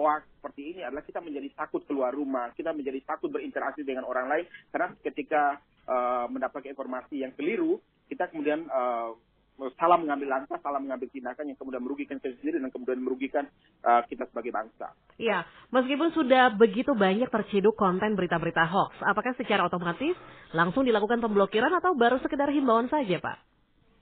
hoax 0.00 0.24
seperti 0.40 0.72
ini 0.72 0.80
adalah 0.80 1.04
kita 1.04 1.20
menjadi 1.20 1.52
takut 1.52 1.84
keluar 1.84 2.16
rumah, 2.16 2.48
kita 2.56 2.72
menjadi 2.72 3.04
takut 3.04 3.28
berinteraksi 3.28 3.84
dengan 3.84 4.08
orang 4.08 4.32
lain 4.32 4.44
karena 4.72 4.88
ketika 5.04 5.60
uh, 5.84 6.24
mendapatkan 6.32 6.72
informasi 6.72 7.20
yang 7.20 7.36
keliru, 7.36 7.76
kita 8.08 8.32
kemudian 8.32 8.64
uh, 8.72 9.12
salah 9.76 10.00
mengambil 10.00 10.40
langkah, 10.40 10.56
salah 10.64 10.80
mengambil 10.80 11.12
tindakan 11.12 11.52
yang 11.52 11.58
kemudian 11.60 11.84
merugikan 11.84 12.16
kita 12.16 12.32
sendiri 12.40 12.64
dan 12.64 12.72
kemudian 12.72 13.04
merugikan 13.04 13.44
uh, 13.84 14.00
kita 14.08 14.24
sebagai 14.32 14.56
bangsa. 14.56 14.96
Iya, 15.20 15.44
meskipun 15.68 16.16
sudah 16.16 16.56
begitu 16.56 16.96
banyak 16.96 17.28
terciduk 17.28 17.76
konten 17.76 18.16
berita-berita 18.16 18.64
hoax, 18.64 18.96
apakah 19.04 19.36
secara 19.36 19.68
otomatis 19.68 20.16
langsung 20.56 20.88
dilakukan 20.88 21.20
pemblokiran 21.20 21.76
atau 21.76 21.92
baru 21.92 22.16
sekedar 22.24 22.48
himbauan 22.48 22.88
saja, 22.88 23.20
Pak? 23.20 23.49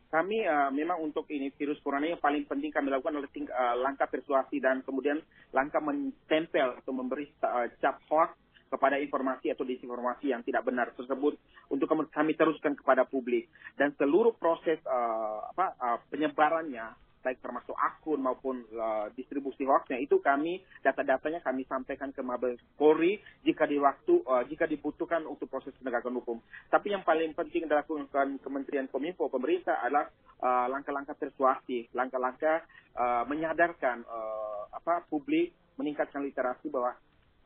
Kami 0.09 0.41
uh, 0.41 0.73
memang 0.73 1.05
untuk 1.05 1.29
ini 1.29 1.53
virus 1.53 1.77
corona 1.85 2.09
yang 2.09 2.21
paling 2.21 2.49
penting 2.49 2.73
kami 2.73 2.89
lakukan 2.89 3.21
adalah 3.21 3.29
ting- 3.29 3.53
uh, 3.53 3.77
langkah 3.77 4.09
persuasi 4.09 4.57
dan 4.57 4.81
kemudian 4.81 5.21
langkah 5.53 5.85
mentempel 5.85 6.81
atau 6.81 6.93
memberi 6.97 7.29
uh, 7.45 7.69
cap 7.77 8.01
hoax 8.09 8.33
kepada 8.69 8.97
informasi 9.01 9.53
atau 9.53 9.65
disinformasi 9.65 10.33
yang 10.33 10.45
tidak 10.45 10.65
benar 10.65 10.93
tersebut 10.97 11.37
untuk 11.73 11.89
kami, 11.89 12.09
kami 12.09 12.33
teruskan 12.37 12.77
kepada 12.77 13.05
publik. 13.05 13.49
Dan 13.77 13.93
seluruh 13.97 14.37
proses 14.37 14.81
uh, 14.89 15.45
apa 15.53 15.77
uh, 15.77 15.99
penyebarannya 16.09 17.08
baik 17.19 17.43
termasuk 17.43 17.75
akun 17.75 18.23
maupun 18.23 18.63
uh, 18.75 19.11
distribusi 19.15 19.67
hoaxnya 19.67 19.99
itu 19.99 20.23
kami 20.23 20.63
data-datanya 20.81 21.43
kami 21.43 21.67
sampaikan 21.67 22.15
ke 22.15 22.23
Mabes 22.23 22.63
Polri 22.79 23.19
jika 23.43 23.67
di 23.67 23.77
waktu 23.79 24.23
uh, 24.23 24.47
jika 24.47 24.71
dibutuhkan 24.71 25.27
untuk 25.27 25.51
proses 25.51 25.75
penegakan 25.79 26.19
hukum. 26.23 26.39
Tapi 26.71 26.95
yang 26.95 27.03
paling 27.03 27.35
penting 27.35 27.67
dilakukan 27.67 28.39
Kementerian 28.41 28.87
Kominfo 28.87 29.27
pemerintah 29.29 29.83
adalah 29.83 30.07
uh, 30.41 30.67
langkah-langkah 30.71 31.19
persuasif, 31.19 31.91
langkah-langkah 31.93 32.63
uh, 32.95 33.27
menyadarkan 33.27 34.07
uh, 34.07 34.71
apa 34.75 35.07
publik 35.11 35.55
meningkatkan 35.79 36.27
literasi 36.27 36.71
bahwa 36.71 36.95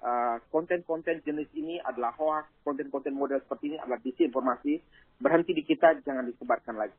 uh, 0.01 0.37
konten-konten 0.49 1.21
jenis 1.23 1.49
ini 1.53 1.79
adalah 1.85 2.17
hoax, 2.17 2.49
konten-konten 2.65 3.13
model 3.13 3.41
seperti 3.45 3.75
ini 3.75 3.79
adalah 3.81 4.01
disinformasi. 4.01 4.75
Berhenti 5.23 5.53
di 5.55 5.63
kita, 5.63 6.03
jangan 6.03 6.27
disebarkan 6.27 6.75
lagi. 6.75 6.99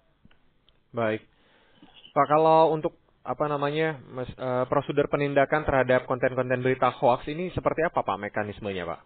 Baik. 0.94 1.33
Pak, 2.14 2.30
kalau 2.30 2.70
untuk 2.70 2.94
apa 3.26 3.50
namanya 3.50 3.98
mas, 4.14 4.30
eh, 4.30 4.66
prosedur 4.70 5.10
penindakan 5.10 5.66
terhadap 5.66 6.06
konten-konten 6.06 6.62
berita 6.62 6.94
hoax 6.94 7.26
ini 7.26 7.50
seperti 7.58 7.82
apa 7.82 8.06
Pak 8.06 8.22
mekanismenya 8.22 8.86
Pak? 8.86 9.00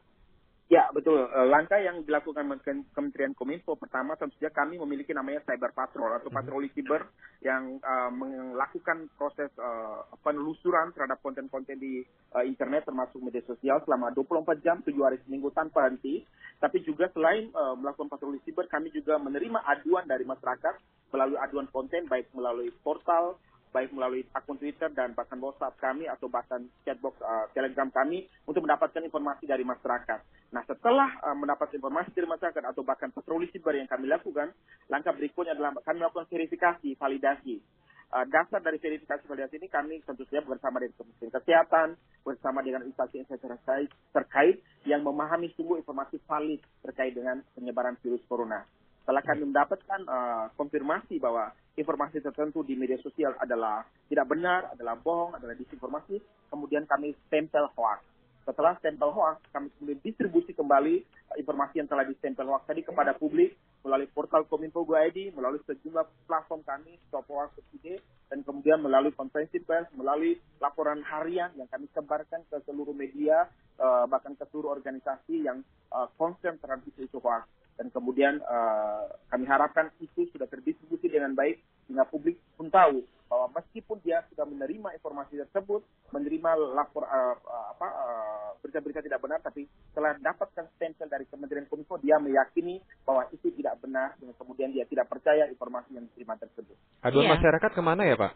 Ya, 0.68 0.92
betul. 0.92 1.16
Eh, 1.32 1.48
Langkah 1.48 1.80
yang 1.80 2.04
dilakukan 2.04 2.44
Kemen- 2.60 2.84
Kementerian 2.92 3.32
Kominfo 3.32 3.80
pertama 3.80 4.20
tentu 4.20 4.36
saja 4.36 4.52
kami 4.52 4.76
memiliki 4.76 5.16
namanya 5.16 5.40
cyber 5.48 5.72
patrol 5.72 6.20
atau 6.20 6.28
patroli 6.28 6.68
siber 6.76 7.08
yang 7.40 7.80
eh, 7.80 8.12
melakukan 8.12 9.08
proses 9.16 9.48
eh, 9.56 10.00
penelusuran 10.20 10.92
terhadap 10.92 11.24
konten-konten 11.24 11.80
di 11.80 12.04
eh, 12.04 12.44
internet 12.44 12.84
termasuk 12.84 13.24
media 13.24 13.40
sosial 13.48 13.80
selama 13.88 14.12
24 14.12 14.60
jam 14.60 14.84
7 14.84 14.92
hari 15.00 15.24
seminggu 15.24 15.56
tanpa 15.56 15.88
henti. 15.88 16.28
Tapi 16.60 16.84
juga 16.84 17.08
selain 17.16 17.48
eh, 17.48 17.76
melakukan 17.80 18.12
patroli 18.12 18.44
siber, 18.44 18.68
kami 18.68 18.92
juga 18.92 19.16
menerima 19.16 19.64
aduan 19.64 20.04
dari 20.04 20.28
masyarakat 20.28 20.76
melalui 21.14 21.40
aduan 21.40 21.68
konten 21.72 22.06
baik 22.08 22.28
melalui 22.36 22.72
portal 22.84 23.40
baik 23.78 23.92
melalui 23.92 24.24
akun 24.32 24.58
Twitter 24.58 24.90
dan 24.96 25.12
bahkan 25.14 25.38
WhatsApp 25.38 25.78
kami 25.78 26.08
atau 26.08 26.32
bahkan 26.32 26.64
chatbox 26.88 27.20
uh, 27.22 27.46
Telegram 27.52 27.92
kami 27.92 28.26
untuk 28.48 28.64
mendapatkan 28.64 29.04
informasi 29.04 29.46
dari 29.46 29.68
masyarakat. 29.68 30.20
Nah, 30.56 30.64
setelah 30.64 31.10
uh, 31.22 31.36
mendapat 31.36 31.76
informasi 31.76 32.16
dari 32.16 32.26
masyarakat 32.26 32.64
atau 32.64 32.82
bahkan 32.82 33.12
patroli 33.12 33.52
siber 33.52 33.76
yang 33.76 33.86
kami 33.86 34.08
lakukan, 34.08 34.56
langkah 34.88 35.12
berikutnya 35.14 35.54
adalah 35.54 35.76
kami 35.84 36.02
melakukan 36.02 36.28
verifikasi, 36.32 36.96
validasi. 36.96 37.60
Uh, 38.08 38.24
dasar 38.32 38.64
dari 38.64 38.80
verifikasi 38.80 39.28
validasi 39.28 39.60
ini 39.60 39.68
kami 39.68 40.00
tentu 40.08 40.24
saja 40.32 40.40
bersama 40.48 40.80
dengan 40.80 40.96
Kementerian 40.96 41.34
Kesehatan, 41.36 41.88
bersama 42.24 42.64
dengan 42.64 42.88
instansi-instansi 42.88 43.44
terkait, 43.44 43.90
terkait 44.16 44.56
yang 44.88 45.04
memahami 45.04 45.52
sungguh 45.60 45.84
informasi 45.84 46.18
valid 46.24 46.64
terkait 46.88 47.12
dengan 47.12 47.44
penyebaran 47.52 48.00
virus 48.00 48.24
corona. 48.32 48.64
Setelah 49.08 49.24
kami 49.24 49.48
mendapatkan 49.48 50.02
uh, 50.04 50.52
konfirmasi 50.60 51.16
bahwa 51.16 51.56
informasi 51.80 52.20
tertentu 52.20 52.60
di 52.68 52.76
media 52.76 53.00
sosial 53.00 53.40
adalah 53.40 53.88
tidak 54.12 54.28
benar, 54.28 54.68
adalah 54.76 55.00
bohong, 55.00 55.32
adalah 55.32 55.56
disinformasi, 55.56 56.20
kemudian 56.52 56.84
kami 56.84 57.16
stempel 57.24 57.72
hoax. 57.80 58.04
Setelah 58.44 58.76
stempel 58.84 59.16
hoax, 59.16 59.40
kami 59.56 59.72
kemudian 59.80 60.04
distribusi 60.04 60.52
kembali 60.52 61.08
uh, 61.08 61.40
informasi 61.40 61.80
yang 61.80 61.88
telah 61.88 62.04
distempel 62.04 62.52
hoax 62.52 62.68
tadi 62.68 62.84
kepada 62.84 63.16
publik 63.16 63.56
melalui 63.88 64.12
portal 64.12 64.44
Kominfo 64.44 64.84
ID, 64.84 65.32
melalui 65.32 65.64
sejumlah 65.64 66.28
platform 66.28 66.68
kami, 66.68 67.00
Stop 67.08 67.32
Hoax 67.32 67.56
ID, 67.80 68.04
dan 68.28 68.44
kemudian 68.44 68.84
melalui 68.84 69.16
konferensi 69.16 69.64
pers, 69.64 69.88
melalui 69.96 70.36
laporan 70.60 71.00
harian 71.08 71.56
yang 71.56 71.72
kami 71.72 71.88
sebarkan 71.96 72.44
ke 72.52 72.60
seluruh 72.68 72.92
media, 72.92 73.48
uh, 73.80 74.04
bahkan 74.12 74.36
ke 74.36 74.44
seluruh 74.52 74.76
organisasi 74.76 75.48
yang 75.48 75.64
uh, 75.96 76.12
concern 76.20 76.60
terhadap 76.60 76.84
isu-isu 76.92 77.24
hoax 77.24 77.48
dan 77.78 77.94
kemudian 77.94 78.42
uh, 78.42 79.06
kami 79.30 79.46
harapkan 79.46 79.94
itu 80.02 80.26
sudah 80.34 80.50
terdistribusi 80.50 81.08
dengan 81.08 81.38
baik 81.38 81.62
sehingga 81.86 82.10
publik 82.10 82.42
pun 82.58 82.68
tahu 82.74 83.06
bahwa 83.28 83.60
meskipun 83.60 84.00
dia 84.02 84.24
sudah 84.32 84.48
menerima 84.48 84.96
informasi 84.98 85.36
tersebut, 85.46 85.84
menerima 86.16 86.52
lapor 86.74 87.04
uh, 87.04 87.36
uh, 87.36 87.66
apa 87.76 87.88
uh, 87.88 88.50
berita-berita 88.64 89.04
tidak 89.04 89.20
benar, 89.20 89.40
tapi 89.44 89.68
setelah 89.92 90.16
dapatkan 90.16 90.66
stempel 90.76 91.12
dari 91.12 91.28
Kementerian 91.28 91.68
Kominfo, 91.68 92.00
dia 92.00 92.16
meyakini 92.24 92.80
bahwa 93.04 93.28
itu 93.36 93.52
tidak 93.60 93.84
benar 93.84 94.16
dan 94.18 94.32
kemudian 94.40 94.72
dia 94.72 94.88
tidak 94.88 95.12
percaya 95.12 95.44
informasi 95.52 96.00
yang 96.00 96.08
diterima 96.08 96.40
tersebut. 96.40 96.76
Aduan 97.04 97.28
Iya. 97.28 97.34
masyarakat 97.36 97.72
ke 97.76 97.82
mana 97.84 98.08
ya 98.08 98.16
Pak? 98.16 98.34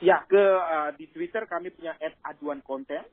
Ya, 0.00 0.16
ke 0.26 0.42
uh, 0.42 0.90
di 0.96 1.06
Twitter 1.12 1.44
kami 1.44 1.70
punya 1.70 1.94
ad 2.00 2.16
aduan 2.24 2.64
konten. 2.64 3.04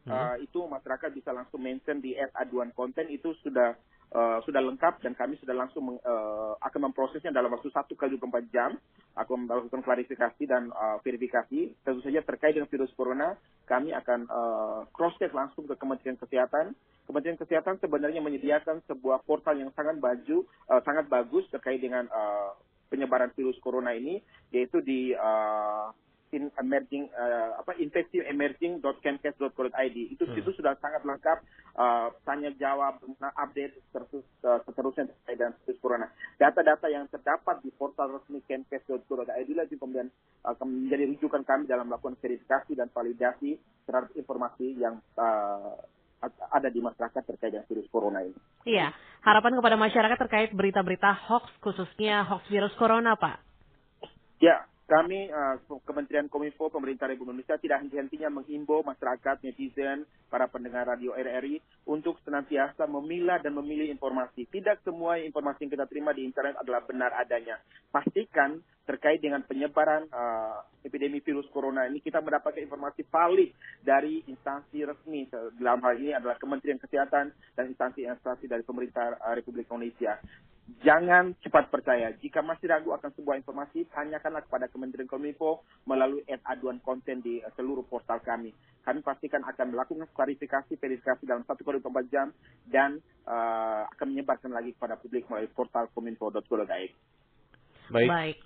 Hmm. 0.00 0.16
Uh, 0.16 0.36
itu 0.40 0.64
masyarakat 0.64 1.12
bisa 1.12 1.28
langsung 1.32 1.60
mention 1.60 2.00
di 2.00 2.16
ad 2.16 2.32
aduan 2.32 2.72
konten 2.72 3.08
itu 3.12 3.36
sudah 3.44 3.76
uh, 4.14 4.38
sudah 4.46 4.62
lengkap 4.62 5.02
dan 5.02 5.14
kami 5.14 5.38
sudah 5.38 5.54
langsung 5.54 5.86
meng- 5.86 6.02
uh, 6.02 6.54
akan 6.62 6.90
memprosesnya 6.90 7.34
dalam 7.34 7.50
waktu 7.50 7.70
satu 7.70 7.94
kali 7.94 8.18
24 8.18 8.54
jam. 8.54 8.74
Akan 9.18 9.46
melakukan 9.46 9.82
klarifikasi 9.82 10.42
dan 10.46 10.70
uh, 10.70 10.98
verifikasi. 11.02 11.74
Tentu 11.82 12.00
saja 12.02 12.22
terkait 12.22 12.54
dengan 12.54 12.70
virus 12.70 12.94
corona 12.94 13.34
kami 13.70 13.94
akan 13.94 14.26
uh, 14.26 14.80
cross 14.90 15.14
check 15.22 15.30
langsung 15.30 15.66
ke 15.70 15.74
Kementerian 15.78 16.18
Kesehatan. 16.18 16.74
Kementerian 17.06 17.38
Kesehatan 17.38 17.78
sebenarnya 17.78 18.18
menyediakan 18.18 18.82
sebuah 18.90 19.22
portal 19.22 19.58
yang 19.58 19.70
sangat 19.78 20.02
baju 20.02 20.46
uh, 20.70 20.82
sangat 20.82 21.06
bagus 21.06 21.46
terkait 21.54 21.78
dengan 21.78 22.06
uh, 22.10 22.54
penyebaran 22.90 23.30
virus 23.38 23.54
corona 23.62 23.94
ini 23.94 24.18
yaitu 24.50 24.82
di 24.82 25.14
uh, 25.14 25.94
in 26.30 26.50
emerging 26.58 27.10
uh, 27.14 27.58
apa 27.58 27.74
infeksi 27.78 28.22
emerging.kemenkes.go.id 28.22 29.98
itu 30.10 30.22
Hmm. 30.26 30.34
situ 30.38 30.50
sudah 30.54 30.78
sangat 30.78 31.02
lengkap 31.02 31.38
uh, 31.74 32.14
tanya 32.22 32.54
jawab 32.54 33.02
nah, 33.18 33.34
update 33.34 33.74
terus 33.90 34.22
uh, 34.46 34.62
seterusnya 34.62 35.10
terkait 35.10 35.36
dengan 35.42 35.54
virus 35.66 35.78
corona 35.82 36.06
data-data 36.38 36.86
yang 36.86 37.10
terdapat 37.10 37.58
di 37.66 37.70
portal 37.74 38.14
resmi 38.20 38.38
kemenkes.go.id 38.46 39.50
lah 39.56 39.64
itu 39.66 39.76
kemudian 39.76 40.08
akan 40.46 40.66
menjadi 40.86 41.04
rujukan 41.16 41.42
kami 41.42 41.66
dalam 41.66 41.90
melakukan 41.90 42.16
verifikasi 42.22 42.72
dan 42.78 42.88
validasi 42.94 43.58
terhadap 43.84 44.14
informasi 44.14 44.78
yang 44.78 45.02
uh, 45.18 45.74
ada 46.52 46.68
di 46.68 46.84
masyarakat 46.84 47.22
terkait 47.24 47.50
dengan 47.56 47.64
virus 47.64 47.88
corona 47.88 48.20
ini. 48.20 48.36
Iya, 48.68 48.92
harapan 49.24 49.56
kepada 49.56 49.76
masyarakat 49.80 50.18
terkait 50.20 50.50
berita-berita 50.52 51.16
hoax 51.16 51.48
khususnya 51.64 52.28
hoax 52.28 52.44
virus 52.52 52.76
corona, 52.76 53.16
Pak. 53.16 53.40
Ya, 54.40 54.68
kami 54.90 55.30
uh, 55.30 55.54
Kementerian 55.86 56.26
Kominfo 56.26 56.66
Pemerintah 56.66 57.06
Republik 57.06 57.38
Indonesia 57.38 57.62
tidak 57.62 57.86
henti-hentinya 57.86 58.42
menghimbau 58.42 58.82
masyarakat, 58.82 59.38
netizen, 59.46 60.02
para 60.26 60.50
pendengar 60.50 60.90
radio 60.90 61.14
RRI 61.14 61.62
untuk 61.86 62.18
senantiasa 62.26 62.90
memilah 62.90 63.38
dan 63.38 63.54
memilih 63.54 63.86
informasi. 63.86 64.50
Tidak 64.50 64.82
semua 64.82 65.22
informasi 65.22 65.62
yang 65.62 65.78
kita 65.78 65.86
terima 65.86 66.10
di 66.10 66.26
internet 66.26 66.58
adalah 66.58 66.82
benar 66.82 67.14
adanya. 67.14 67.62
Pastikan 67.94 68.58
terkait 68.82 69.22
dengan 69.22 69.46
penyebaran 69.46 70.10
uh, 70.10 70.66
epidemi 70.82 71.22
virus 71.22 71.46
corona 71.54 71.86
ini 71.86 72.02
kita 72.02 72.18
mendapatkan 72.18 72.58
informasi 72.58 73.06
valid 73.06 73.54
dari 73.86 74.26
instansi 74.26 74.82
resmi 74.82 75.30
dalam 75.54 75.78
hal 75.86 75.94
ini 76.02 76.18
adalah 76.18 76.34
Kementerian 76.34 76.82
Kesehatan 76.82 77.30
dan 77.54 77.64
instansi-instansi 77.70 78.50
dari 78.50 78.66
pemerintah 78.66 79.14
uh, 79.22 79.38
Republik 79.38 79.70
Indonesia. 79.70 80.18
Jangan 80.80 81.34
cepat 81.42 81.66
percaya. 81.72 82.14
Jika 82.22 82.40
masih 82.46 82.70
ragu 82.70 82.94
akan 82.94 83.10
sebuah 83.18 83.42
informasi, 83.42 83.90
tanyakanlah 83.90 84.46
kepada 84.46 84.70
Kementerian 84.70 85.10
Kominfo 85.10 85.66
melalui 85.82 86.22
ad 86.30 86.38
aduan 86.46 86.78
konten 86.78 87.18
di 87.20 87.42
uh, 87.42 87.50
seluruh 87.58 87.82
portal 87.82 88.22
kami. 88.22 88.54
Kami 88.86 89.02
pastikan 89.02 89.42
akan 89.42 89.74
melakukan 89.74 90.06
klarifikasi, 90.14 90.78
verifikasi 90.78 91.26
dalam 91.26 91.42
satu 91.44 91.66
kali 91.66 91.82
24 91.82 92.12
jam 92.14 92.30
dan 92.70 93.02
uh, 93.26 93.84
akan 93.98 94.06
menyebarkan 94.14 94.54
lagi 94.54 94.70
kepada 94.76 94.94
publik 95.00 95.26
melalui 95.26 95.50
portal 95.50 95.90
kominfo.go.id. 95.90 96.92
Baik. 97.90 98.08
Baik. 98.08 98.38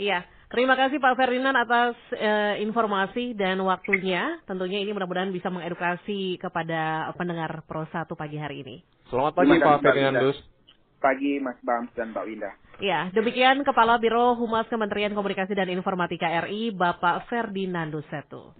Iya, 0.00 0.24
terima 0.48 0.80
kasih 0.80 0.96
Pak 0.96 1.12
Ferdinand 1.12 1.56
atas 1.60 1.92
uh, 2.16 2.56
informasi 2.56 3.36
dan 3.36 3.60
waktunya. 3.60 4.40
Tentunya 4.48 4.80
ini 4.80 4.96
mudah-mudahan 4.96 5.28
bisa 5.28 5.52
mengedukasi 5.52 6.40
kepada 6.40 7.12
pendengar 7.20 7.64
Pro 7.68 7.84
1 7.84 8.08
pagi 8.16 8.40
hari 8.40 8.64
ini. 8.64 8.76
Selamat 9.12 9.36
pagi 9.36 9.60
Pak 9.60 9.84
Ferdinandus 9.84 10.59
pagi 11.00 11.40
Mas 11.40 11.56
Bams 11.64 11.90
dan 11.96 12.12
Mbak 12.12 12.24
Winda. 12.28 12.52
Ya, 12.80 13.08
demikian 13.12 13.64
Kepala 13.64 14.00
Biro 14.00 14.36
Humas 14.36 14.68
Kementerian 14.68 15.12
Komunikasi 15.12 15.52
dan 15.52 15.68
Informatika 15.72 16.28
RI, 16.48 16.72
Bapak 16.72 17.28
Ferdinando 17.28 18.00
Setu. 18.08 18.52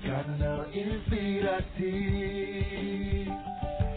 Kanal 0.00 0.68
Inspirasi 0.72 1.96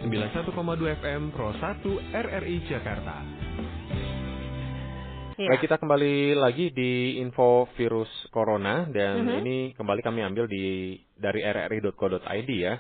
91,2 0.04 1.00
FM 1.00 1.32
Pro 1.32 1.56
1 1.56 1.88
RRI 2.12 2.56
Jakarta. 2.68 3.24
Ya. 5.40 5.48
Baik, 5.56 5.64
kita 5.64 5.80
kembali 5.80 6.36
lagi 6.36 6.70
di 6.76 7.18
info 7.24 7.66
virus 7.80 8.12
corona 8.30 8.86
dan 8.92 9.24
mm 9.24 9.26
-hmm. 9.26 9.40
ini 9.42 9.58
kembali 9.74 10.02
kami 10.04 10.22
ambil 10.28 10.46
di 10.46 11.00
dari 11.16 11.42
rri.co.id 11.42 12.50
ya. 12.52 12.76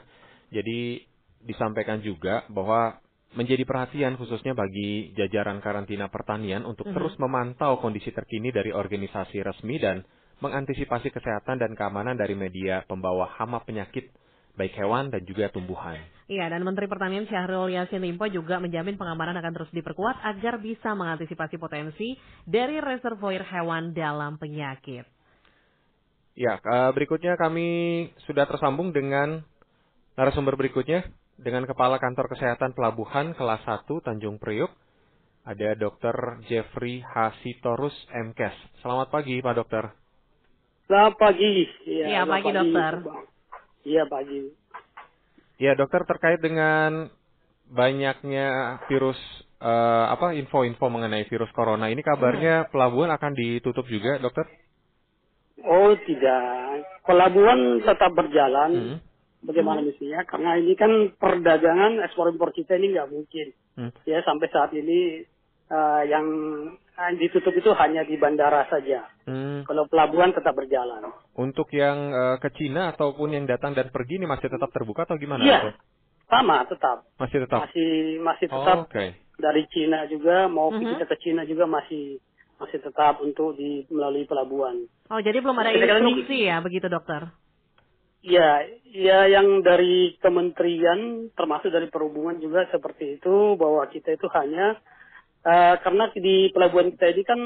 Jadi 0.51 0.99
disampaikan 1.41 2.03
juga 2.03 2.45
bahwa 2.51 2.99
menjadi 3.31 3.63
perhatian 3.63 4.19
khususnya 4.19 4.51
bagi 4.51 5.15
jajaran 5.15 5.63
karantina 5.63 6.11
pertanian 6.11 6.67
untuk 6.67 6.87
mm 6.87 6.91
-hmm. 6.91 6.97
terus 6.99 7.15
memantau 7.15 7.79
kondisi 7.79 8.11
terkini 8.11 8.51
dari 8.51 8.75
organisasi 8.75 9.39
resmi 9.39 9.79
dan 9.79 10.03
mengantisipasi 10.41 11.13
kesehatan 11.13 11.61
dan 11.61 11.71
keamanan 11.77 12.17
dari 12.17 12.33
media 12.33 12.83
pembawa 12.89 13.29
hama 13.37 13.61
penyakit 13.63 14.09
baik 14.57 14.75
hewan 14.75 15.07
dan 15.07 15.23
juga 15.23 15.47
tumbuhan. 15.47 15.95
Iya, 16.27 16.47
dan 16.47 16.63
Menteri 16.63 16.87
Pertanian 16.87 17.27
Syahrul 17.27 17.71
Yassin 17.71 18.03
Limpo 18.03 18.27
juga 18.27 18.59
menjamin 18.59 18.95
pengamanan 18.95 19.35
akan 19.39 19.53
terus 19.55 19.71
diperkuat 19.71 20.19
agar 20.23 20.59
bisa 20.59 20.91
mengantisipasi 20.95 21.55
potensi 21.59 22.15
dari 22.47 22.79
reservoir 22.79 23.43
hewan 23.47 23.95
dalam 23.95 24.35
penyakit. 24.39 25.07
Ya, 26.35 26.55
eh, 26.59 26.91
berikutnya 26.95 27.35
kami 27.35 27.67
sudah 28.23 28.47
tersambung 28.47 28.95
dengan 28.95 29.43
narasumber 30.15 30.55
berikutnya 30.55 31.03
dengan 31.41 31.65
Kepala 31.65 31.97
Kantor 31.97 32.29
Kesehatan 32.29 32.77
Pelabuhan 32.77 33.33
kelas 33.33 33.65
1 33.65 33.89
Tanjung 34.05 34.37
Priuk. 34.37 34.69
Ada 35.41 35.73
Dr. 35.73 36.45
Jeffrey 36.45 37.01
Hasitorus 37.01 37.97
MKes. 38.13 38.53
Selamat 38.85 39.09
pagi 39.09 39.41
Pak 39.41 39.55
Dokter. 39.57 39.89
Selamat 40.85 41.17
pagi. 41.17 41.65
Iya, 41.89 42.05
ya, 42.05 42.21
pagi, 42.29 42.45
pagi 42.45 42.51
dokter. 42.53 42.93
Iya 43.81 44.03
pagi. 44.05 44.39
Ya 45.57 45.73
dokter 45.73 46.05
terkait 46.05 46.37
dengan 46.45 47.09
banyaknya 47.73 48.77
virus 48.85 49.17
uh, 49.57 50.13
apa 50.13 50.37
info-info 50.37 50.93
mengenai 50.93 51.25
virus 51.25 51.49
corona 51.57 51.89
ini 51.89 52.05
kabarnya 52.05 52.65
hmm. 52.65 52.69
pelabuhan 52.69 53.09
akan 53.17 53.33
ditutup 53.33 53.89
juga 53.89 54.21
dokter? 54.21 54.45
Oh 55.65 55.93
tidak, 56.05 56.85
pelabuhan 57.01 57.81
tetap 57.81 58.13
berjalan. 58.13 58.71
Hmm 58.77 59.10
bagaimana 59.41 59.81
hmm. 59.81 59.87
mestinya 59.89 60.19
karena 60.25 60.51
ini 60.61 60.73
kan 60.77 60.91
perdagangan 61.17 62.01
ekspor 62.05 62.29
impor 62.29 62.53
kita 62.53 62.77
ini 62.77 62.93
nggak 62.93 63.09
mungkin 63.09 63.47
hmm. 63.77 63.91
ya 64.05 64.21
sampai 64.21 64.47
saat 64.53 64.71
ini 64.77 65.25
uh, 65.69 66.03
yang 66.05 66.25
ditutup 67.17 67.49
itu 67.57 67.73
hanya 67.73 68.05
di 68.05 68.13
bandara 68.21 68.69
saja 68.69 69.09
hmm. 69.25 69.65
kalau 69.65 69.89
pelabuhan 69.89 70.29
tetap 70.37 70.53
berjalan 70.53 71.09
untuk 71.33 71.73
yang 71.73 72.13
uh, 72.13 72.37
ke 72.37 72.53
Cina 72.53 72.93
ataupun 72.93 73.33
yang 73.33 73.45
datang 73.49 73.73
dan 73.73 73.89
pergi 73.89 74.21
ini 74.21 74.29
masih 74.29 74.53
tetap 74.53 74.69
terbuka 74.69 75.09
atau 75.09 75.17
gimana 75.17 75.41
Iya 75.41 75.73
sama 76.31 76.63
tetap 76.63 77.03
masih 77.19 77.43
tetap 77.43 77.67
masih 77.67 77.89
masih 78.23 78.47
tetap 78.47 78.77
oh, 78.79 78.87
okay. 78.87 79.19
dari 79.35 79.67
Cina 79.67 80.07
juga 80.07 80.47
mau 80.47 80.71
mm 80.71 80.79
-hmm. 80.79 80.89
kita 80.95 81.05
ke 81.11 81.15
Cina 81.19 81.43
juga 81.43 81.67
masih 81.67 82.23
masih 82.55 82.79
tetap 82.79 83.19
untuk 83.19 83.59
di 83.59 83.83
melalui 83.91 84.23
pelabuhan 84.23 84.87
oh 85.11 85.19
jadi 85.19 85.43
belum 85.43 85.59
ada 85.59 85.75
instruksi 85.75 86.47
ya 86.47 86.63
begitu 86.63 86.87
dokter 86.87 87.35
Ya, 88.21 88.61
ya 88.85 89.25
yang 89.25 89.65
dari 89.65 90.13
kementerian 90.21 91.33
termasuk 91.33 91.73
dari 91.73 91.89
perhubungan 91.89 92.37
juga 92.37 92.69
seperti 92.69 93.17
itu 93.17 93.57
bahwa 93.57 93.81
kita 93.89 94.13
itu 94.13 94.29
hanya 94.37 94.77
uh, 95.41 95.75
karena 95.81 96.13
di 96.13 96.53
pelabuhan 96.53 96.93
kita 96.93 97.17
ini 97.17 97.23
kan 97.25 97.41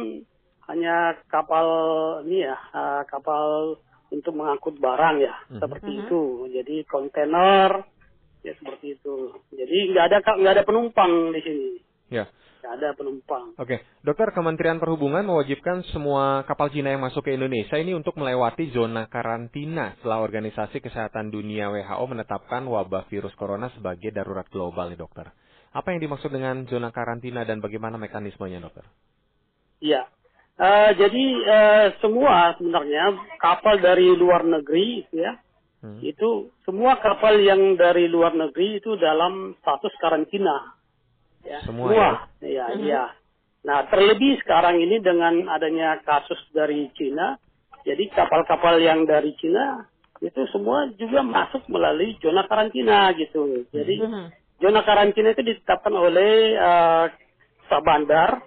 hanya 0.67 1.15
kapal 1.31 1.67
ini 2.27 2.43
ya 2.43 2.59
uh, 2.75 3.07
kapal 3.07 3.79
untuk 4.11 4.35
mengangkut 4.35 4.75
barang 4.75 5.23
ya 5.23 5.33
hmm. 5.47 5.63
seperti 5.63 5.91
hmm. 5.95 6.01
itu. 6.03 6.23
Jadi 6.51 6.75
kontainer 6.91 7.69
ya 8.43 8.53
seperti 8.59 8.99
itu. 8.99 9.31
Jadi 9.55 9.77
nggak 9.95 10.05
ada 10.11 10.17
nggak 10.27 10.53
ada 10.59 10.67
penumpang 10.67 11.31
di 11.31 11.39
sini. 11.39 11.69
Ya 12.11 12.27
ada 12.65 12.97
penumpang. 12.97 13.53
Oke, 13.61 13.85
dokter 14.01 14.33
Kementerian 14.33 14.81
Perhubungan 14.81 15.21
mewajibkan 15.23 15.85
semua 15.93 16.41
kapal 16.49 16.73
Cina 16.73 16.89
yang 16.89 17.05
masuk 17.05 17.25
ke 17.25 17.37
Indonesia 17.37 17.77
ini 17.77 17.93
untuk 17.93 18.17
melewati 18.17 18.73
zona 18.73 19.05
karantina 19.05 19.93
setelah 19.99 20.25
Organisasi 20.25 20.81
Kesehatan 20.81 21.29
Dunia 21.29 21.69
WHO 21.69 22.05
menetapkan 22.09 22.65
wabah 22.65 23.05
virus 23.07 23.31
corona 23.37 23.69
sebagai 23.77 24.09
darurat 24.09 24.49
global 24.49 24.89
nih 24.89 24.99
dokter. 24.99 25.29
Apa 25.75 25.91
yang 25.91 26.01
dimaksud 26.01 26.31
dengan 26.31 26.63
zona 26.65 26.89
karantina 26.89 27.43
dan 27.43 27.59
bagaimana 27.59 27.99
mekanismenya 27.99 28.63
dokter? 28.63 28.87
Iya, 29.83 30.07
uh, 30.55 30.91
jadi 30.95 31.25
uh, 31.45 31.87
semua 31.99 32.55
sebenarnya 32.55 33.11
kapal 33.37 33.83
dari 33.83 34.07
luar 34.15 34.47
negeri 34.47 35.03
ya, 35.11 35.35
hmm. 35.83 35.99
itu 35.99 36.49
semua 36.63 36.97
kapal 37.03 37.37
yang 37.43 37.75
dari 37.75 38.07
luar 38.07 38.33
negeri 38.33 38.79
itu 38.79 38.95
dalam 38.95 39.53
status 39.59 39.91
karantina 39.99 40.75
Ya. 41.45 41.59
Semua, 41.63 41.87
Semua. 41.93 41.93
ya. 41.93 42.11
Iya, 42.41 42.65
mm-hmm. 42.65 42.85
iya. 42.89 43.03
Nah, 43.65 43.79
terlebih 43.89 44.41
sekarang 44.45 44.81
ini 44.81 45.01
dengan 45.01 45.49
adanya 45.49 45.97
kasus 46.05 46.37
dari 46.53 46.89
Cina, 46.93 47.37
jadi 47.85 48.09
kapal-kapal 48.13 48.81
yang 48.81 49.05
dari 49.05 49.33
Cina 49.37 49.85
itu 50.21 50.41
semua 50.49 50.89
juga 50.97 51.21
masuk 51.21 51.69
melalui 51.69 52.17
zona 52.21 52.45
karantina 52.49 53.13
gitu. 53.13 53.65
Jadi 53.69 53.95
mm-hmm. 54.01 54.25
zona 54.61 54.81
karantina 54.81 55.33
itu 55.33 55.43
ditetapkan 55.45 55.93
oleh 55.93 56.57
uh, 56.57 57.05
Sabandar, 57.69 58.45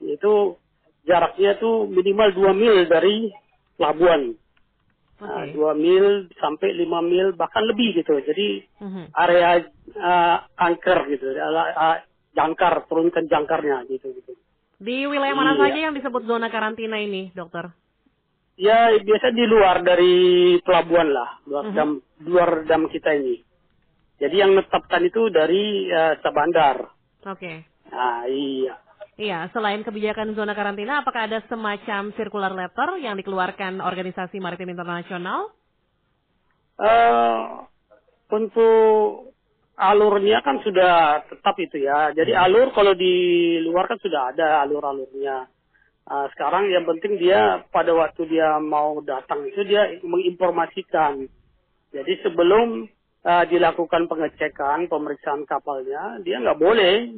itu 0.00 0.56
jaraknya 1.04 1.60
itu 1.60 1.84
minimal 1.88 2.28
2 2.32 2.56
mil 2.56 2.76
dari 2.88 3.28
pelabuhan. 3.76 4.36
Nah, 5.14 5.46
dua 5.54 5.72
okay. 5.72 5.80
mil 5.80 6.26
sampai 6.36 6.74
lima 6.74 7.00
mil 7.00 7.32
bahkan 7.38 7.64
lebih 7.64 7.96
gitu. 7.96 8.18
Jadi 8.18 8.66
mm-hmm. 8.82 9.04
area 9.14 9.62
uh, 9.96 10.36
angker 10.58 10.98
gitu, 11.08 11.32
uh, 11.32 12.02
jangkar, 12.34 12.84
turunkan 12.90 13.30
jangkarnya 13.30 13.86
gitu 13.88 14.10
gitu. 14.12 14.34
Di 14.82 15.06
wilayah 15.06 15.32
mana 15.38 15.54
iya. 15.54 15.60
saja 15.64 15.78
yang 15.88 15.94
disebut 15.94 16.26
zona 16.26 16.50
karantina 16.50 16.98
ini, 16.98 17.30
dokter? 17.32 17.70
Ya 18.54 18.94
biasa 18.94 19.34
di 19.34 19.44
luar 19.50 19.82
dari 19.82 20.14
pelabuhan 20.62 21.10
lah, 21.10 21.42
luar 21.46 21.64
uh 21.66 21.70
mhm. 21.70 21.76
dam 21.78 21.90
luar 22.22 22.50
dam 22.66 22.86
kita 22.90 23.10
ini. 23.14 23.42
Jadi 24.18 24.34
yang 24.38 24.54
menetapkan 24.54 25.02
itu 25.02 25.26
dari 25.30 25.90
uh, 25.90 26.14
Sabandar. 26.22 26.86
Oke. 27.26 27.38
Okay. 27.38 27.56
Nah 27.90 28.26
iya. 28.30 28.74
Iya, 29.14 29.46
selain 29.54 29.86
kebijakan 29.86 30.34
zona 30.34 30.58
karantina, 30.58 31.06
apakah 31.06 31.30
ada 31.30 31.38
semacam 31.46 32.10
circular 32.18 32.50
letter 32.50 32.98
yang 32.98 33.14
dikeluarkan 33.14 33.78
Organisasi 33.78 34.42
Maritim 34.42 34.74
Internasional? 34.74 35.54
Uh, 36.74 37.62
untuk 38.34 39.33
alurnya 39.74 40.38
kan 40.42 40.62
sudah 40.62 41.22
tetap 41.26 41.54
itu 41.58 41.82
ya. 41.82 42.14
Jadi 42.14 42.32
hmm. 42.34 42.42
alur 42.42 42.68
kalau 42.70 42.94
di 42.94 43.14
luar 43.62 43.90
kan 43.90 43.98
sudah 43.98 44.34
ada 44.34 44.62
alur-alurnya. 44.62 45.50
Ah, 46.04 46.28
sekarang 46.36 46.68
yang 46.68 46.84
penting 46.84 47.16
dia 47.16 47.64
pada 47.72 47.96
waktu 47.96 48.28
dia 48.28 48.60
mau 48.60 49.00
datang 49.00 49.48
itu 49.48 49.64
dia 49.64 49.98
menginformasikan. 50.04 51.26
Jadi 51.90 52.12
sebelum 52.22 52.86
ah, 53.24 53.44
dilakukan 53.48 54.06
pengecekan, 54.06 54.86
pemeriksaan 54.86 55.48
kapalnya, 55.48 56.20
dia 56.22 56.38
nggak 56.38 56.60
boleh 56.60 57.10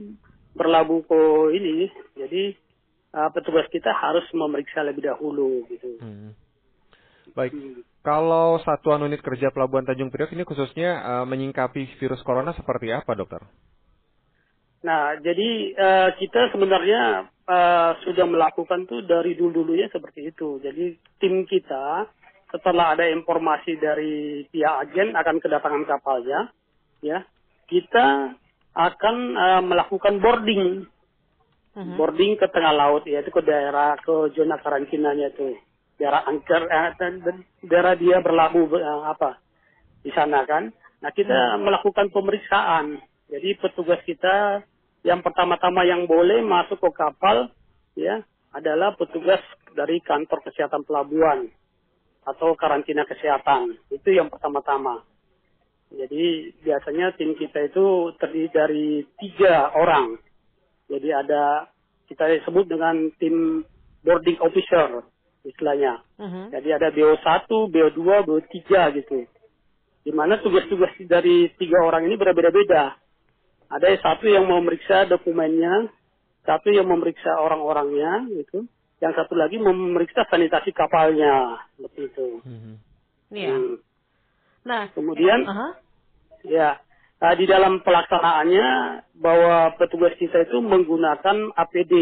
berlabuh 0.56 1.02
ke 1.04 1.20
ini. 1.58 1.90
Jadi 2.16 2.54
ah, 3.12 3.28
petugas 3.34 3.68
kita 3.68 3.92
harus 3.92 4.24
memeriksa 4.32 4.86
lebih 4.86 5.12
dahulu 5.12 5.66
gitu. 5.68 6.00
Hmm. 6.00 6.32
Baik, 7.34 7.52
kalau 8.04 8.62
Satuan 8.62 9.02
Unit 9.02 9.18
Kerja 9.24 9.50
Pelabuhan 9.50 9.82
Tanjung 9.82 10.14
Priok 10.14 10.30
ini 10.36 10.46
khususnya 10.46 10.90
eh, 11.02 11.24
menyingkapi 11.26 11.98
virus 11.98 12.22
corona 12.22 12.54
seperti 12.54 12.92
apa, 12.94 13.16
dokter? 13.18 13.42
Nah, 14.86 15.18
jadi 15.18 15.50
eh, 15.74 16.10
kita 16.20 16.54
sebenarnya 16.54 17.26
eh, 17.26 17.90
sudah 18.06 18.26
melakukan 18.30 18.86
tuh 18.86 19.02
dari 19.02 19.34
dulu-dulunya 19.34 19.90
seperti 19.90 20.30
itu. 20.30 20.62
Jadi 20.62 20.94
tim 21.18 21.42
kita 21.48 22.06
setelah 22.54 22.94
ada 22.94 23.10
informasi 23.10 23.74
dari 23.82 24.46
pihak 24.46 24.74
agen 24.86 25.18
akan 25.18 25.36
kedatangan 25.42 25.84
kapalnya, 25.90 26.54
ya, 27.02 27.26
kita 27.66 28.38
akan 28.76 29.16
eh, 29.34 29.62
melakukan 29.66 30.22
boarding, 30.22 30.86
Mhm. 31.76 31.96
boarding 32.00 32.40
ke 32.40 32.46
tengah 32.54 32.72
laut, 32.72 33.04
yaitu 33.04 33.28
ke 33.28 33.42
daerah 33.44 34.00
ke 34.00 34.32
zona 34.32 34.56
karantinanya 34.62 35.28
itu, 35.28 35.60
daerah 35.96 36.28
angker, 36.28 36.62
eh, 36.68 36.88
daerah 37.64 37.94
dia 37.96 38.20
berlabuh 38.20 38.68
eh, 38.76 39.02
apa 39.08 39.40
di 40.04 40.12
sana 40.12 40.44
kan. 40.44 40.70
Nah, 41.02 41.10
kita 41.12 41.60
melakukan 41.60 42.08
pemeriksaan. 42.12 43.00
Jadi 43.26 43.58
petugas 43.58 43.98
kita 44.06 44.62
yang 45.02 45.20
pertama-tama 45.20 45.82
yang 45.82 46.06
boleh 46.06 46.40
masuk 46.46 46.78
ke 46.78 46.90
kapal 46.94 47.50
ya 47.98 48.22
adalah 48.54 48.94
petugas 48.94 49.42
dari 49.74 49.98
kantor 50.00 50.40
kesehatan 50.46 50.86
pelabuhan 50.86 51.50
atau 52.22 52.54
karantina 52.54 53.02
kesehatan. 53.02 53.76
Itu 53.90 54.14
yang 54.14 54.30
pertama-tama. 54.30 55.02
Jadi 55.90 56.54
biasanya 56.62 57.14
tim 57.14 57.38
kita 57.38 57.70
itu 57.70 58.14
terdiri 58.18 58.50
dari 58.50 58.88
tiga 59.18 59.70
orang. 59.74 60.18
Jadi 60.90 61.08
ada 61.10 61.70
kita 62.06 62.42
sebut 62.46 62.66
dengan 62.66 63.10
tim 63.18 63.62
boarding 64.06 64.38
officer 64.38 65.02
istilahnya. 65.46 66.02
Mhm. 66.18 66.50
Jadi 66.50 66.68
ada 66.74 66.88
BO1, 66.90 67.46
BO2, 67.70 68.00
BO3 68.26 68.60
gitu. 68.98 69.24
Di 70.06 70.12
mana 70.14 70.38
tugas-tugas 70.42 70.94
dari 71.06 71.50
tiga 71.58 71.82
orang 71.82 72.06
ini 72.06 72.18
berbeda-beda. 72.18 72.98
Ada 73.66 73.86
yang 73.90 74.02
satu 74.02 74.26
yang 74.30 74.46
memeriksa 74.46 75.10
dokumennya, 75.10 75.90
satu 76.46 76.70
yang 76.70 76.86
memeriksa 76.86 77.34
orang-orangnya 77.42 78.30
gitu. 78.30 78.66
Yang 79.02 79.12
satu 79.22 79.34
lagi 79.34 79.58
memeriksa 79.58 80.24
sanitasi 80.30 80.70
kapalnya, 80.70 81.58
seperti 81.74 82.00
itu. 82.06 82.28
Iya. 83.34 83.54
Hmm. 83.54 83.76
Nah, 84.66 84.82
Kemudian 84.94 85.46
aha. 85.46 85.68
Ya, 86.46 86.78
uh, 87.22 87.34
di 87.34 87.46
dalam 87.50 87.82
pelaksanaannya 87.82 88.68
bahwa 89.18 89.74
petugas 89.78 90.14
kita 90.14 90.46
itu 90.46 90.62
menggunakan 90.62 91.50
APD, 91.58 91.94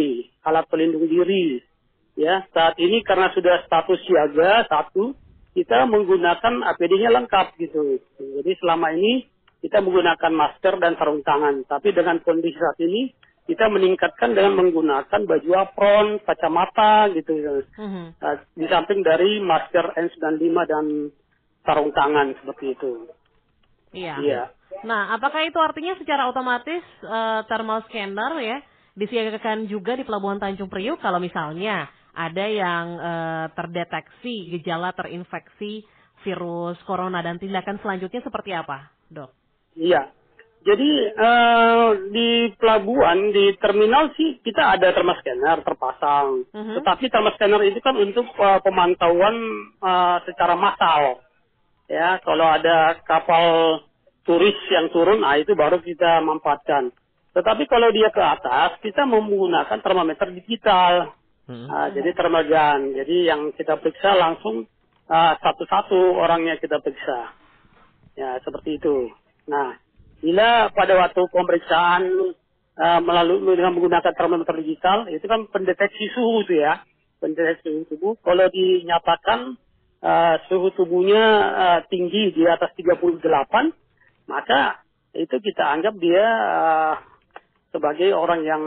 alat 0.44 0.68
pelindung 0.68 1.08
diri. 1.08 1.64
Ya, 2.14 2.46
saat 2.54 2.78
ini 2.78 3.02
karena 3.02 3.30
sudah 3.34 3.66
status 3.66 3.98
siaga 4.06 4.62
satu, 4.70 5.18
kita 5.54 5.86
menggunakan 5.90 6.62
APD-nya 6.74 7.10
lengkap 7.10 7.58
gitu. 7.58 7.98
Jadi 8.18 8.52
selama 8.62 8.94
ini 8.94 9.26
kita 9.62 9.82
menggunakan 9.82 10.32
masker 10.34 10.78
dan 10.78 10.94
sarung 10.94 11.26
tangan, 11.26 11.66
tapi 11.66 11.90
dengan 11.90 12.22
kondisi 12.22 12.54
saat 12.54 12.78
ini 12.82 13.10
kita 13.44 13.66
meningkatkan 13.68 14.32
dengan 14.32 14.56
menggunakan 14.56 15.20
baju 15.26 15.50
apron, 15.58 16.06
kacamata 16.22 17.12
gitu. 17.12 17.34
Mhm. 17.76 18.16
Uh, 18.22 18.36
di 18.56 18.66
samping 18.70 19.04
dari 19.04 19.42
masker 19.42 19.94
N95 19.98 20.56
dan 20.70 20.84
sarung 21.64 21.90
tangan 21.92 22.32
seperti 22.40 22.78
itu. 22.78 22.90
Iya. 23.94 24.14
Iya. 24.20 24.42
Nah, 24.84 25.16
apakah 25.16 25.46
itu 25.46 25.56
artinya 25.62 25.96
secara 25.96 26.28
otomatis 26.28 26.82
eh, 27.00 27.40
thermal 27.48 27.86
scanner 27.88 28.36
ya 28.42 28.58
disiagakan 28.98 29.70
juga 29.70 29.96
di 29.96 30.04
Pelabuhan 30.04 30.38
Tanjung 30.38 30.68
Priuk 30.68 31.00
kalau 31.00 31.22
misalnya 31.22 31.88
ada 32.14 32.44
yang 32.46 32.86
eh, 32.98 33.46
terdeteksi 33.52 34.54
gejala 34.58 34.94
terinfeksi 34.94 35.84
virus 36.22 36.78
corona 36.88 37.20
dan 37.20 37.36
tindakan 37.36 37.76
selanjutnya 37.82 38.24
seperti 38.24 38.56
apa, 38.56 38.88
dok? 39.12 39.30
Iya. 39.76 40.10
Jadi 40.64 40.90
eh, 41.12 41.88
di 42.08 42.48
pelabuhan 42.56 43.28
di 43.28 43.52
terminal 43.60 44.16
sih 44.16 44.40
kita 44.40 44.80
ada 44.80 44.96
thermal 44.96 45.20
scanner 45.20 45.60
terpasang. 45.60 46.48
Mhm. 46.48 46.74
Tetapi 46.80 47.04
thermal 47.12 47.36
scanner 47.36 47.62
itu 47.68 47.84
kan 47.84 47.92
untuk 48.00 48.24
eh, 48.32 48.60
pemantauan 48.64 49.36
eh, 49.84 50.16
secara 50.24 50.56
massal. 50.56 51.20
Ya, 51.84 52.16
kalau 52.24 52.48
ada 52.48 52.96
kapal 53.04 53.76
turis 54.24 54.56
yang 54.72 54.88
turun, 54.88 55.20
nah 55.20 55.36
itu 55.36 55.52
baru 55.52 55.84
kita 55.84 56.24
manfaatkan. 56.24 56.88
Tetapi 57.36 57.68
kalau 57.68 57.92
dia 57.92 58.08
ke 58.08 58.22
atas, 58.24 58.80
kita 58.80 59.04
menggunakan 59.04 59.78
termometer 59.84 60.32
digital. 60.32 61.12
Ah, 61.44 61.92
jadi 61.92 62.16
thermal 62.16 62.48
gun. 62.48 62.96
Jadi 62.96 63.28
yang 63.28 63.52
kita 63.52 63.76
periksa 63.76 64.16
langsung 64.16 64.64
ah, 65.12 65.36
satu-satu 65.36 66.16
orangnya 66.16 66.56
kita 66.56 66.80
periksa. 66.80 67.36
Ya, 68.16 68.40
seperti 68.40 68.80
itu. 68.80 69.12
Nah, 69.50 69.76
bila 70.24 70.72
pada 70.72 70.96
waktu 70.96 71.20
pemeriksaan 71.28 72.32
ah, 72.80 73.00
melalui 73.04 73.60
dengan 73.60 73.76
menggunakan 73.76 74.14
termometer 74.16 74.56
digital, 74.64 75.04
itu 75.12 75.24
kan 75.28 75.44
pendeteksi 75.52 76.08
suhu 76.16 76.48
itu 76.48 76.64
ya. 76.64 76.80
Pendeteksi 77.20 77.68
suhu 77.68 77.84
tubuh. 77.92 78.14
Kalau 78.24 78.48
dinyatakan 78.48 79.60
ah, 80.00 80.40
suhu 80.48 80.72
tubuhnya 80.72 81.24
ah, 81.52 81.80
tinggi 81.84 82.32
di 82.32 82.48
atas 82.48 82.72
38, 82.72 83.20
maka 84.32 84.80
itu 85.12 85.36
kita 85.44 85.64
anggap 85.76 85.92
dia 86.00 86.24
ah, 86.24 86.96
sebagai 87.68 88.16
orang 88.16 88.40
yang 88.48 88.62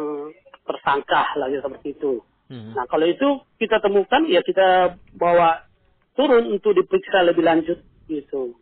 tersangka 0.61 1.33
lagi 1.41 1.57
seperti 1.57 1.97
itu. 1.97 2.21
Mhm. 2.47 2.71
Nah, 2.75 2.85
kalau 2.87 3.07
itu 3.07 3.27
kita 3.59 3.83
temukan, 3.83 4.23
ya 4.27 4.39
kita 4.43 4.99
bawa 5.15 5.67
turun 6.15 6.47
untuk 6.55 6.73
diperiksa 6.73 7.27
lebih 7.27 7.43
lanjut 7.43 7.79
gitu. 8.07 8.55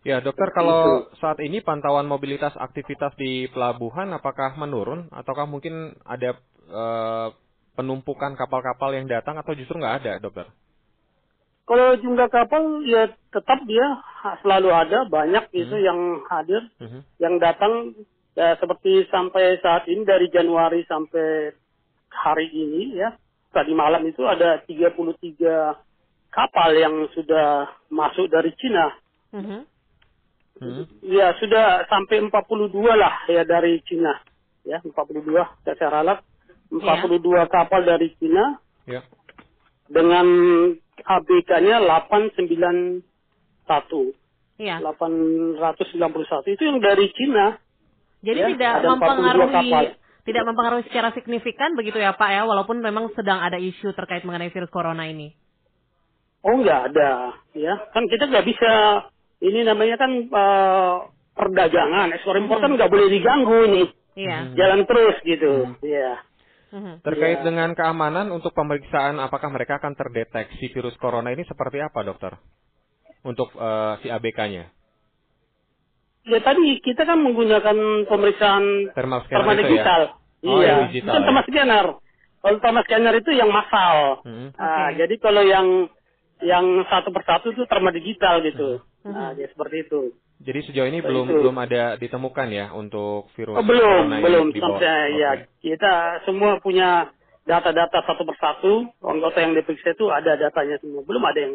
Ya, 0.00 0.24
dokter, 0.24 0.48
kalau 0.56 1.12
saat 1.20 1.38
ini 1.44 1.60
pantauan 1.60 2.08
mobilitas 2.08 2.56
aktivitas 2.56 3.12
di 3.20 3.52
pelabuhan 3.52 4.08
apakah 4.16 4.56
menurun 4.56 5.12
ataukah 5.12 5.44
mungkin 5.44 5.92
ada 6.08 6.40
eh, 6.70 7.28
penumpukan 7.76 8.32
kapal-kapal 8.38 8.96
yang 8.96 9.06
datang 9.10 9.36
atau 9.36 9.52
justru 9.52 9.76
nggak 9.76 9.96
ada, 10.04 10.12
dokter? 10.22 10.46
Kalau 11.68 11.94
jumlah 12.00 12.26
kapal 12.32 12.82
ya 12.82 13.12
tetap 13.30 13.62
dia 13.68 13.86
selalu 14.42 14.70
ada, 14.74 15.06
banyak 15.06 15.54
itu 15.54 15.76
Hmm. 15.76 15.86
yang 15.86 16.00
hadir, 16.26 16.62
Mhm. 16.82 17.00
yang 17.22 17.34
datang 17.38 17.94
ya 18.34 18.56
seperti 18.58 19.06
sampai 19.12 19.60
saat 19.62 19.86
ini 19.86 20.02
dari 20.02 20.26
Januari 20.32 20.82
sampai 20.88 21.54
hari 22.10 22.50
ini 22.50 22.98
ya. 22.98 23.14
Tadi 23.50 23.74
malam 23.74 24.06
itu 24.06 24.22
ada 24.26 24.62
33 24.62 25.74
kapal 26.30 26.70
yang 26.74 27.10
sudah 27.14 27.66
masuk 27.90 28.30
dari 28.30 28.54
Cina. 28.58 28.94
Mhm. 29.34 29.66
Mhm. 30.60 30.84
Ya, 31.08 31.32
sudah 31.40 31.88
sampai 31.88 32.20
42 32.20 32.94
lah 32.94 33.24
ya 33.26 33.42
dari 33.48 33.80
Cina. 33.88 34.20
Ya, 34.62 34.78
42 34.84 35.48
saya 35.64 35.88
ralat. 35.90 36.20
42 36.70 37.50
kapal 37.50 37.82
dari 37.82 38.14
Cina 38.22 38.62
Ya. 38.86 39.02
dengan 39.90 40.26
ABK-nya 41.02 41.82
891. 41.82 43.02
Iya. 44.60 44.78
891 44.78 46.46
itu 46.46 46.62
yang 46.62 46.78
dari 46.78 47.10
Cina. 47.16 47.58
Jadi 48.20 48.38
Ya, 48.38 48.46
tidak 48.54 48.70
ada 48.70 48.88
42 48.94 49.00
mempengaruhi 49.00 49.50
kapal. 49.50 49.84
Tidak 50.24 50.44
mempengaruhi 50.46 50.84
secara 50.88 51.10
signifikan 51.16 51.74
begitu 51.74 51.96
ya 52.00 52.12
Pak 52.14 52.30
ya, 52.30 52.42
walaupun 52.44 52.80
memang 52.80 53.12
sedang 53.16 53.40
ada 53.40 53.56
isu 53.56 53.92
terkait 53.96 54.24
mengenai 54.24 54.52
virus 54.52 54.70
corona 54.72 55.08
ini. 55.08 55.32
Oh, 56.40 56.56
nggak 56.56 56.92
ada. 56.92 57.36
Ya, 57.52 57.74
kan 57.92 58.08
kita 58.08 58.28
nggak 58.28 58.46
bisa 58.48 58.72
ini 59.44 59.60
namanya 59.64 59.96
kan 60.00 60.12
eh, 60.28 60.96
perdagangan, 61.36 62.12
ekspor 62.16 62.36
impor 62.36 62.60
kan 62.60 62.72
nggak 62.72 62.92
boleh 62.92 63.08
diganggu 63.08 63.58
ini. 63.68 63.82
Iya. 64.16 64.52
Jalan 64.56 64.84
terus 64.84 65.16
gitu. 65.24 65.52
Iya. 65.80 66.20
Mhm. 66.70 67.02
Terkait 67.02 67.42
Ya. 67.42 67.44
dengan 67.46 67.74
keamanan 67.74 68.30
untuk 68.30 68.54
pemeriksaan 68.54 69.18
apakah 69.18 69.50
mereka 69.50 69.82
akan 69.82 69.98
terdeteksi 69.98 70.70
virus 70.70 70.94
corona 71.02 71.34
ini 71.34 71.42
seperti 71.42 71.82
apa, 71.82 72.06
dokter? 72.06 72.36
Untuk 73.26 73.52
eh, 73.56 73.94
si 74.04 74.08
ABK-nya? 74.08 74.79
Ya 76.30 76.38
tadi 76.40 76.78
kita 76.78 77.02
kan 77.02 77.18
menggunakan 77.18 77.76
pemeriksaan 78.06 78.64
Thermal 78.94 79.20
scanner 79.26 79.38
thermal 79.42 79.56
itu 79.56 79.64
digital. 79.66 80.00
ya? 80.40 80.46
Oh, 80.46 80.58
iya. 80.58 80.74
digital, 80.86 81.10
Bukan 81.10 81.18
ya. 81.18 81.26
thermal 81.26 81.44
scanner. 81.44 81.86
Kalau 82.40 82.56
thermal 82.58 82.84
scanner 82.86 83.14
itu 83.18 83.30
yang 83.34 83.50
massal. 83.50 83.96
Mhm. 84.22 84.46
Ah, 84.54 84.88
Oke. 84.88 84.96
jadi 84.96 85.14
kalau 85.18 85.42
yang 85.42 85.66
yang 86.40 86.64
satu 86.86 87.10
persatu 87.10 87.50
itu 87.50 87.66
thermal 87.66 87.92
digital 87.92 88.40
gitu. 88.40 88.80
Mhm. 89.02 89.10
Nah, 89.10 89.30
ya 89.34 89.46
seperti 89.46 89.76
itu. 89.84 90.14
Jadi 90.40 90.58
sejauh 90.64 90.88
ini 90.88 91.04
belum 91.04 91.26
itu. 91.28 91.36
belum 91.36 91.56
ada 91.58 92.00
ditemukan 92.00 92.48
ya 92.48 92.72
untuk 92.72 93.28
virus 93.36 93.54
Oh, 93.54 93.66
belum, 93.66 94.08
corona 94.08 94.16
ini 94.16 94.24
belum 94.24 94.46
sampai 94.56 95.04
ya 95.12 95.30
Oke. 95.36 95.44
kita 95.60 95.92
semua 96.24 96.56
punya 96.58 97.12
data-data 97.44 98.00
satu 98.00 98.24
persatu 98.24 98.88
anggota 99.02 99.36
yang 99.36 99.52
diperiksa 99.52 99.92
itu 99.92 100.08
ada 100.08 100.38
datanya 100.38 100.80
semua. 100.80 101.04
Belum 101.04 101.20
ada 101.20 101.44
yang 101.44 101.52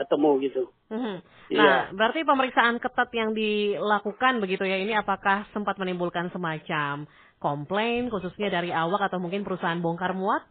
ketemu 0.00 0.30
gitu. 0.44 0.62
Mhm. 0.90 1.16
Iya. 1.52 1.60
Nah, 1.62 1.80
berarti 1.92 2.20
pemeriksaan 2.24 2.76
ketat 2.80 3.10
yang 3.12 3.36
dilakukan 3.36 4.40
begitu 4.40 4.64
ya 4.64 4.80
ini 4.80 4.96
apakah 4.96 5.44
sempat 5.52 5.76
menimbulkan 5.76 6.32
semacam 6.32 7.04
komplain 7.42 8.08
khususnya 8.08 8.48
dari 8.48 8.70
awak 8.72 9.10
atau 9.10 9.18
mungkin 9.20 9.44
perusahaan 9.44 9.78
bongkar 9.82 10.16
muat? 10.16 10.46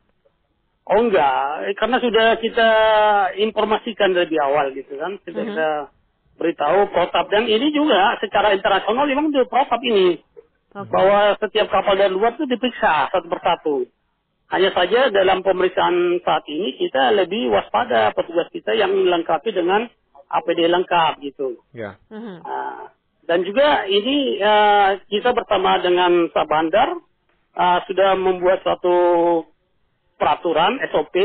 Oh 0.91 0.97
enggak, 0.97 1.71
eh, 1.71 1.75
karena 1.77 2.01
sudah 2.01 2.27
kita 2.41 2.69
informasikan 3.37 4.17
lebih 4.17 4.41
awal 4.41 4.73
gitu 4.73 4.97
kan, 4.97 5.15
sudah 5.23 5.43
Mhm. 5.45 5.49
kita 5.53 5.69
beritahu 6.41 6.89
protap 6.89 7.29
dan 7.29 7.45
ini 7.45 7.69
juga 7.69 8.17
secara 8.17 8.57
internasional 8.57 9.05
memang 9.05 9.29
itu 9.29 9.45
protap 9.45 9.77
ini 9.85 10.17
Oke. 10.73 10.89
bahwa 10.89 11.37
setiap 11.37 11.69
kapal 11.69 11.93
dari 11.93 12.09
luar 12.09 12.33
itu 12.33 12.49
diperiksa 12.49 13.13
satu 13.13 13.29
persatu. 13.29 13.75
Hanya 14.51 14.75
saja 14.75 15.07
dalam 15.07 15.39
pemeriksaan 15.47 16.19
saat 16.27 16.43
ini 16.51 16.75
kita 16.75 17.15
lebih 17.15 17.47
waspada 17.55 18.11
petugas 18.11 18.51
kita 18.51 18.75
yang 18.75 18.91
melengkapi 18.91 19.55
dengan 19.55 19.87
APD 20.27 20.67
lengkap 20.67 21.23
gitu. 21.23 21.59
Ya. 21.71 21.95
Ah, 22.43 22.91
dan 23.23 23.47
juga 23.47 23.87
ini 23.87 24.35
eh, 24.39 24.89
kita 25.07 25.31
bersama 25.31 25.79
dengan 25.79 26.27
Sabandar 26.35 26.99
ah, 27.55 27.79
sudah 27.87 28.19
membuat 28.19 28.59
suatu 28.63 28.95
peraturan 30.19 30.83
SOP. 30.91 31.15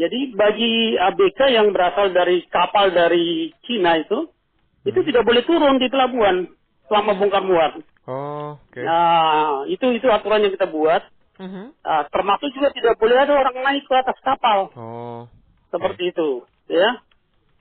Jadi 0.00 0.32
bagi 0.32 0.96
ABK 0.96 1.40
yang 1.52 1.76
berasal 1.76 2.08
dari 2.16 2.40
kapal 2.48 2.88
dari 2.88 3.52
Cina 3.68 4.00
itu, 4.00 4.32
itu 4.88 4.96
tidak 5.04 5.28
boleh 5.28 5.44
turun 5.44 5.76
di 5.76 5.92
pelabuhan 5.92 6.48
selama 6.88 7.20
bongkar 7.20 7.44
muat. 7.44 7.72
Oh, 8.08 8.56
oke. 8.56 8.80
Nah, 8.80 9.68
itu 9.68 9.92
itu 9.92 10.08
aturan 10.08 10.40
yang 10.40 10.56
kita 10.56 10.72
buat. 10.72 11.04
Ah, 11.80 12.04
termasuk 12.12 12.52
juga 12.52 12.68
tidak 12.76 13.00
boleh 13.00 13.16
ada 13.16 13.32
orang 13.32 13.56
naik 13.64 13.88
ke 13.88 13.94
atas 13.96 14.18
kapal. 14.20 14.68
Oh, 14.76 15.24
seperti 15.72 16.12
itu 16.12 16.44
ya. 16.68 17.00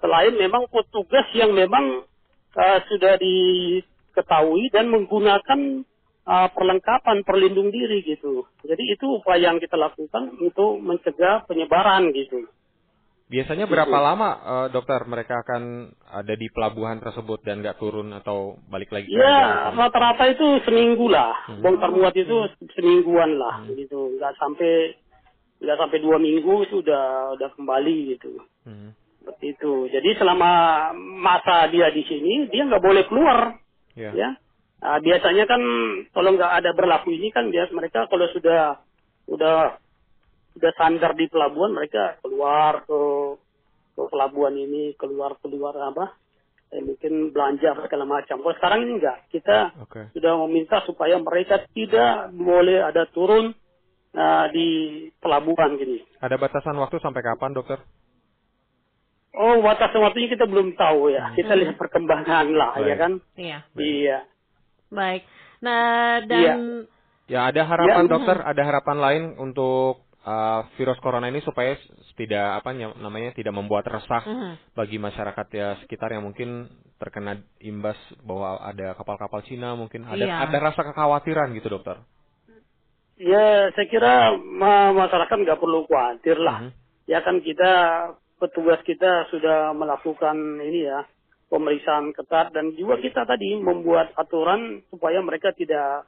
Selain 0.03 0.35
memang 0.35 0.67
petugas 0.67 1.27
yang 1.35 1.51
memang 1.55 2.03
uh, 2.55 2.79
sudah 2.87 3.19
diketahui 3.19 4.71
dan 4.71 4.87
menggunakan 4.87 5.83
uh, 6.23 6.47
perlengkapan 6.55 7.23
perlindung 7.23 7.71
diri 7.71 8.03
gitu. 8.03 8.47
Jadi 8.63 8.83
itu 8.95 9.05
upaya 9.19 9.51
yang 9.51 9.59
kita 9.59 9.75
lakukan 9.75 10.35
untuk 10.39 10.79
mencegah 10.79 11.43
penyebaran 11.47 12.11
gitu 12.15 12.47
biasanya 13.29 13.69
berapa 13.69 13.93
lama 13.93 14.29
eh, 14.41 14.67
dokter 14.73 14.99
mereka 15.05 15.39
akan 15.39 15.93
ada 16.09 16.33
di 16.33 16.49
pelabuhan 16.49 16.97
tersebut 16.97 17.45
dan 17.45 17.61
nggak 17.61 17.77
turun 17.77 18.09
atau 18.11 18.57
balik 18.67 18.89
lagi? 18.89 19.13
ya 19.13 19.69
daratan? 19.69 19.77
rata-rata 19.77 20.23
itu 20.33 20.47
seminggu 20.65 21.05
lah 21.07 21.33
Hmm. 21.45 21.61
bongkar 21.61 21.93
muat 21.93 22.13
itu 22.13 22.35
semingguan 22.73 23.37
lah 23.37 23.63
gitu 23.69 24.17
nggak 24.17 24.33
sampai 24.35 24.97
nggak 25.61 25.77
sampai 25.77 25.97
dua 26.01 26.17
minggu 26.17 26.65
itu 26.65 26.81
udah 26.81 27.37
udah 27.37 27.49
kembali 27.53 28.17
gitu 28.17 28.41
Hmm. 28.65 28.91
seperti 29.21 29.45
itu 29.53 29.73
jadi 29.87 30.09
selama 30.17 30.51
masa 30.97 31.69
dia 31.69 31.93
di 31.93 32.01
sini 32.03 32.49
dia 32.49 32.65
nggak 32.65 32.81
boleh 32.83 33.05
keluar 33.05 33.61
Ya. 33.93 34.15
ya. 34.15 34.29
Nah, 34.79 34.95
biasanya 35.03 35.43
kan 35.43 35.59
kalau 36.15 36.39
nggak 36.39 36.63
ada 36.63 36.71
berlaku 36.71 37.11
ini 37.11 37.35
kan 37.35 37.51
bias 37.51 37.67
mereka 37.75 38.07
kalau 38.07 38.31
sudah 38.31 38.79
udah 39.27 39.75
sudah 40.55 40.71
sandar 40.75 41.13
di 41.15 41.29
pelabuhan 41.29 41.75
mereka 41.75 42.17
keluar 42.23 42.83
ke 42.83 42.99
ke 43.95 44.01
pelabuhan 44.07 44.55
ini 44.55 44.95
keluar 44.95 45.35
keluar 45.43 45.75
apa 45.75 46.15
eh, 46.71 46.81
mungkin 46.81 47.33
belanja 47.33 47.75
segala 47.85 48.05
macam. 48.05 48.41
Kalau 48.41 48.55
sekarang 48.57 48.79
ini 48.85 48.93
enggak 49.01 49.17
kita 49.33 49.57
Oke. 49.83 50.01
sudah 50.15 50.33
meminta 50.47 50.81
supaya 50.85 51.17
mereka 51.19 51.65
tidak 51.73 52.31
boleh 52.33 52.79
ada 52.81 53.05
turun 53.11 53.51
nah, 54.13 54.47
di 54.49 55.09
pelabuhan 55.19 55.75
gini. 55.77 56.01
Ada 56.21 56.37
batasan 56.37 56.77
waktu 56.77 56.97
sampai 57.01 57.21
kapan 57.21 57.53
dokter? 57.53 57.79
Oh, 59.39 59.61
batasan 59.61 60.01
waktunya 60.01 60.33
kita 60.33 60.49
belum 60.49 60.73
tahu 60.73 61.13
ya. 61.13 61.31
Kita 61.37 61.53
lihat 61.53 61.77
perkembangan 61.77 62.49
lah, 62.49 62.73
Baik. 62.75 62.87
ya 62.89 62.95
kan? 62.97 63.11
Iya. 63.37 63.59
Iya. 63.77 64.17
Baik. 64.89 65.21
Nah, 65.61 66.25
dan 66.25 66.89
Ya 67.29 67.45
ada 67.45 67.61
harapan 67.61 68.09
Ya. 68.09 68.11
dokter, 68.11 68.37
ada 68.41 68.61
harapan 68.65 68.97
lain 68.97 69.23
untuk 69.37 70.01
uh, 70.23 70.67
virus 70.75 70.99
corona 70.99 71.27
ini 71.27 71.39
supaya 71.41 71.75
tidak 72.15 72.63
apa 72.63 72.73
ny- 72.73 72.97
namanya 72.99 73.31
tidak 73.31 73.55
membuat 73.55 73.87
resah 73.87 74.23
Mhm. 74.23 74.75
bagi 74.75 74.97
masyarakat 74.97 75.47
ya 75.51 75.67
sekitar 75.83 76.11
yang 76.11 76.25
mungkin 76.25 76.67
terkena 76.99 77.39
imbas 77.63 77.95
bahwa 78.21 78.59
ada 78.59 78.91
kapal-kapal 78.93 79.39
Cina 79.47 79.75
mungkin 79.75 80.03
ada 80.03 80.19
Iya. 80.19 80.35
ada 80.47 80.57
rasa 80.59 80.81
kekhawatiran 80.83 81.55
gitu 81.55 81.71
dokter. 81.71 81.99
Ya, 83.19 83.67
saya 83.75 83.87
kira 83.91 84.13
ma- 84.39 84.95
masyarakat 84.95 85.37
nggak 85.43 85.59
perlu 85.59 85.83
khawatir 85.85 86.39
lah. 86.39 86.63
Mhm. 86.63 86.71
Ya 87.07 87.19
kan 87.19 87.43
kita 87.43 87.71
petugas 88.39 88.79
kita 88.87 89.27
sudah 89.27 89.75
melakukan 89.75 90.35
ini 90.63 90.87
ya 90.87 91.03
pemeriksaan 91.51 92.15
ketat 92.15 92.53
dan 92.55 92.71
juga 92.77 92.95
kita 93.01 93.25
tadi 93.25 93.57
membuat 93.59 94.13
aturan 94.15 94.79
supaya 94.87 95.19
mereka 95.19 95.51
tidak 95.51 96.07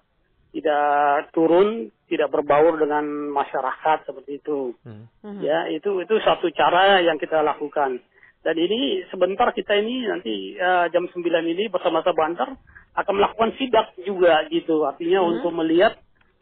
tidak 0.52 1.32
turun, 1.32 1.88
tidak 2.12 2.28
berbaur 2.28 2.76
dengan 2.76 3.08
masyarakat 3.32 4.04
seperti 4.04 4.44
itu. 4.44 4.76
Mhm. 4.84 5.06
Mhm. 5.24 5.42
Ya, 5.42 5.72
itu 5.72 6.04
itu 6.04 6.16
satu 6.22 6.52
cara 6.52 7.00
yang 7.00 7.16
kita 7.16 7.40
lakukan. 7.40 8.04
Dan 8.42 8.56
ini 8.58 9.06
sebentar 9.08 9.54
kita 9.56 9.80
ini 9.80 10.06
nanti 10.10 10.58
eh, 10.60 10.86
jam 10.92 11.08
9 11.08 11.46
ini 11.48 11.72
bersama 11.72 12.04
Bantar 12.04 12.52
akan 13.00 13.14
melakukan 13.16 13.56
sidak 13.56 13.96
juga 14.04 14.44
gitu. 14.52 14.84
Artinya 14.84 15.24
Mhm. 15.24 15.30
untuk 15.40 15.52
melihat 15.56 15.96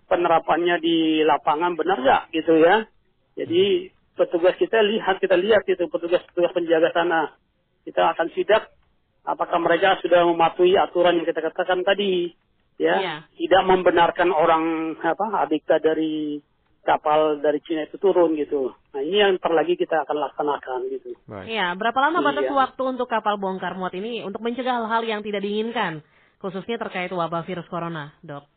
penerapannya 0.10 0.82
di 0.82 1.22
lapangan 1.22 1.78
benar 1.78 2.02
nggak 2.02 2.24
gitu 2.34 2.58
ya. 2.58 2.90
Jadi 3.38 3.94
petugas 4.18 4.58
kita 4.58 4.82
lihat 4.82 5.22
kita 5.22 5.38
lihat 5.38 5.64
itu 5.70 5.86
petugas-petugas 5.86 6.52
penjaga 6.52 6.90
sana. 6.92 7.30
Kita 7.86 8.18
akan 8.18 8.28
sidak 8.34 8.74
apakah 9.24 9.62
mereka 9.62 10.02
sudah 10.02 10.26
mematuhi 10.26 10.74
aturan 10.76 11.22
yang 11.22 11.28
kita 11.30 11.46
katakan 11.46 11.86
tadi 11.86 12.34
ya 12.80 12.96
Iya. 12.98 13.16
tidak 13.36 13.64
membenarkan 13.68 14.32
orang 14.32 14.64
apa 14.98 15.46
ABK 15.46 15.70
dari 15.84 16.40
kapal 16.80 17.44
dari 17.44 17.60
Cina 17.62 17.86
itu 17.86 18.00
turun 18.00 18.34
gitu. 18.34 18.72
Nah 18.96 19.02
ini 19.04 19.20
yang 19.20 19.36
ntar 19.38 19.52
lagi 19.52 19.76
kita 19.76 20.08
akan 20.08 20.18
laksanakan 20.26 20.80
gitu. 20.90 21.12
Iya, 21.46 21.76
berapa 21.76 22.00
lama 22.00 22.24
batas 22.24 22.48
Iya. 22.48 22.56
waktu 22.56 22.82
untuk 22.88 23.06
kapal 23.06 23.36
bongkar 23.36 23.76
muat 23.76 23.94
ini 23.94 24.24
untuk 24.24 24.40
mencegah 24.42 24.80
hal-hal 24.82 25.04
yang 25.06 25.22
tidak 25.22 25.44
diinginkan, 25.44 26.02
khususnya 26.40 26.80
terkait 26.80 27.12
wabah 27.12 27.44
virus 27.46 27.68
corona, 27.68 28.16
dok? 28.24 28.48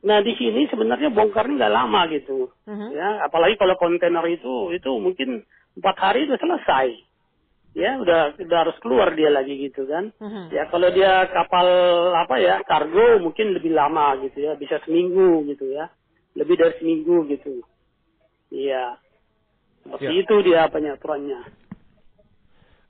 Nah 0.00 0.24
di 0.24 0.32
sini 0.38 0.64
sebenarnya 0.70 1.12
bongkarnya 1.12 1.60
nggak 1.60 1.74
lama 1.74 2.00
gitu. 2.08 2.48
Mhm. 2.64 2.88
Ya 2.96 3.26
apalagi 3.26 3.58
kalau 3.60 3.76
kontainer 3.76 4.24
itu 4.30 4.72
itu 4.72 4.90
mungkin 4.96 5.44
empat 5.76 5.96
hari 6.00 6.24
udah 6.30 6.38
selesai. 6.40 6.86
Ya 7.76 7.96
udah 8.02 8.34
udah 8.34 8.58
harus 8.66 8.76
keluar 8.82 9.14
dia 9.14 9.30
lagi 9.30 9.54
gitu 9.70 9.86
kan. 9.86 10.10
Mhm. 10.18 10.50
Ya 10.50 10.66
kalau 10.72 10.90
dia 10.90 11.26
kapal 11.30 11.66
apa 12.18 12.36
ya 12.42 12.62
kargo 12.66 13.22
mungkin 13.22 13.54
lebih 13.54 13.70
lama 13.74 14.18
gitu 14.26 14.42
ya 14.42 14.58
bisa 14.58 14.82
seminggu 14.86 15.46
gitu 15.46 15.70
ya 15.70 15.86
lebih 16.34 16.58
dari 16.58 16.74
seminggu 16.82 17.30
gitu. 17.30 17.62
Iya 18.50 18.98
seperti 19.86 20.12
Ya. 20.12 20.20
itu 20.22 20.36
dia 20.44 20.62
penyaturannya. 20.70 21.40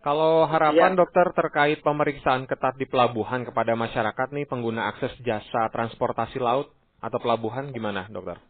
Kalau 0.01 0.49
harapan 0.49 0.97
Iya. 0.97 1.01
dokter 1.05 1.27
terkait 1.37 1.79
pemeriksaan 1.85 2.49
ketat 2.49 2.77
di 2.81 2.89
pelabuhan 2.89 3.45
kepada 3.45 3.77
masyarakat 3.77 4.29
nih 4.33 4.49
pengguna 4.49 4.89
akses 4.89 5.13
jasa 5.21 5.69
transportasi 5.73 6.41
laut 6.41 6.73
atau 7.05 7.19
pelabuhan 7.21 7.69
gimana 7.73 8.09
dokter? 8.09 8.41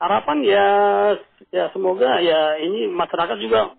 harapan 0.00 0.38
ya 0.44 0.68
ya 1.54 1.64
semoga 1.72 2.18
ya 2.20 2.58
ini 2.60 2.90
masyarakat 2.90 3.38
juga 3.40 3.72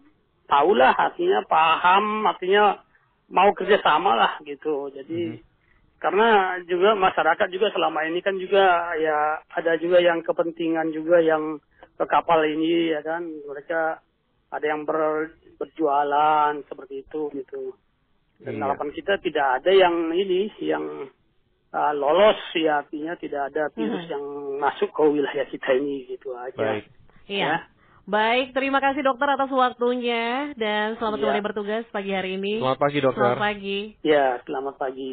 tahulah 0.46 0.94
artinya 0.94 1.42
paham 1.46 2.26
artinya 2.26 2.80
mau 3.30 3.50
kerjasama 3.54 4.14
lah 4.16 4.34
gitu 4.46 4.90
jadi 4.94 5.42
karena 5.98 6.62
juga 6.70 6.94
masyarakat 6.94 7.48
juga 7.50 7.74
selama 7.74 8.06
ini 8.06 8.22
kan 8.22 8.38
juga 8.38 8.94
ya 9.00 9.42
ada 9.50 9.74
juga 9.82 9.98
yang 9.98 10.22
kepentingan 10.22 10.94
juga 10.94 11.18
yang 11.24 11.58
ke 11.98 12.06
kapal 12.06 12.44
ini 12.46 12.94
ya 12.94 13.02
kan 13.02 13.26
mereka 13.26 14.04
ada 14.52 14.66
yang 14.68 14.86
ber, 14.86 15.32
berjualan 15.58 16.54
seperti 16.70 17.02
itu 17.08 17.32
gitu 17.34 17.74
dan 18.44 18.60
Iya. 18.60 18.62
harapan 18.68 18.90
kita 18.92 19.18
tidak 19.24 19.48
ada 19.64 19.72
yang 19.72 20.12
ini 20.12 20.52
yang 20.60 21.08
uh, 21.72 21.94
lolos 21.96 22.38
ya 22.54 22.84
artinya 22.84 23.16
tidak 23.16 23.50
ada 23.50 23.72
virus 23.74 24.06
Mhm. 24.06 24.12
yang 24.12 24.24
masuk 24.60 24.92
ke 24.92 25.02
wilayah 25.08 25.48
kita 25.48 25.72
ini 25.74 26.04
gitu 26.12 26.36
aja. 26.36 26.54
Baik. 26.84 26.86
Iya. 27.32 27.48
Ya. 27.48 27.56
Baik, 28.06 28.54
terima 28.54 28.78
kasih 28.78 29.02
dokter 29.02 29.26
atas 29.26 29.50
waktunya 29.50 30.54
dan 30.62 30.94
selamat 31.02 31.26
kembali 31.26 31.42
bertugas 31.42 31.90
pagi 31.90 32.14
hari 32.14 32.38
ini. 32.38 32.62
Selamat 32.62 32.78
pagi 32.78 33.00
dokter. 33.02 33.18
Selamat 33.18 33.42
pagi. 33.42 33.80
Ya, 34.06 34.28
selamat 34.46 34.76
pagi. 34.78 35.10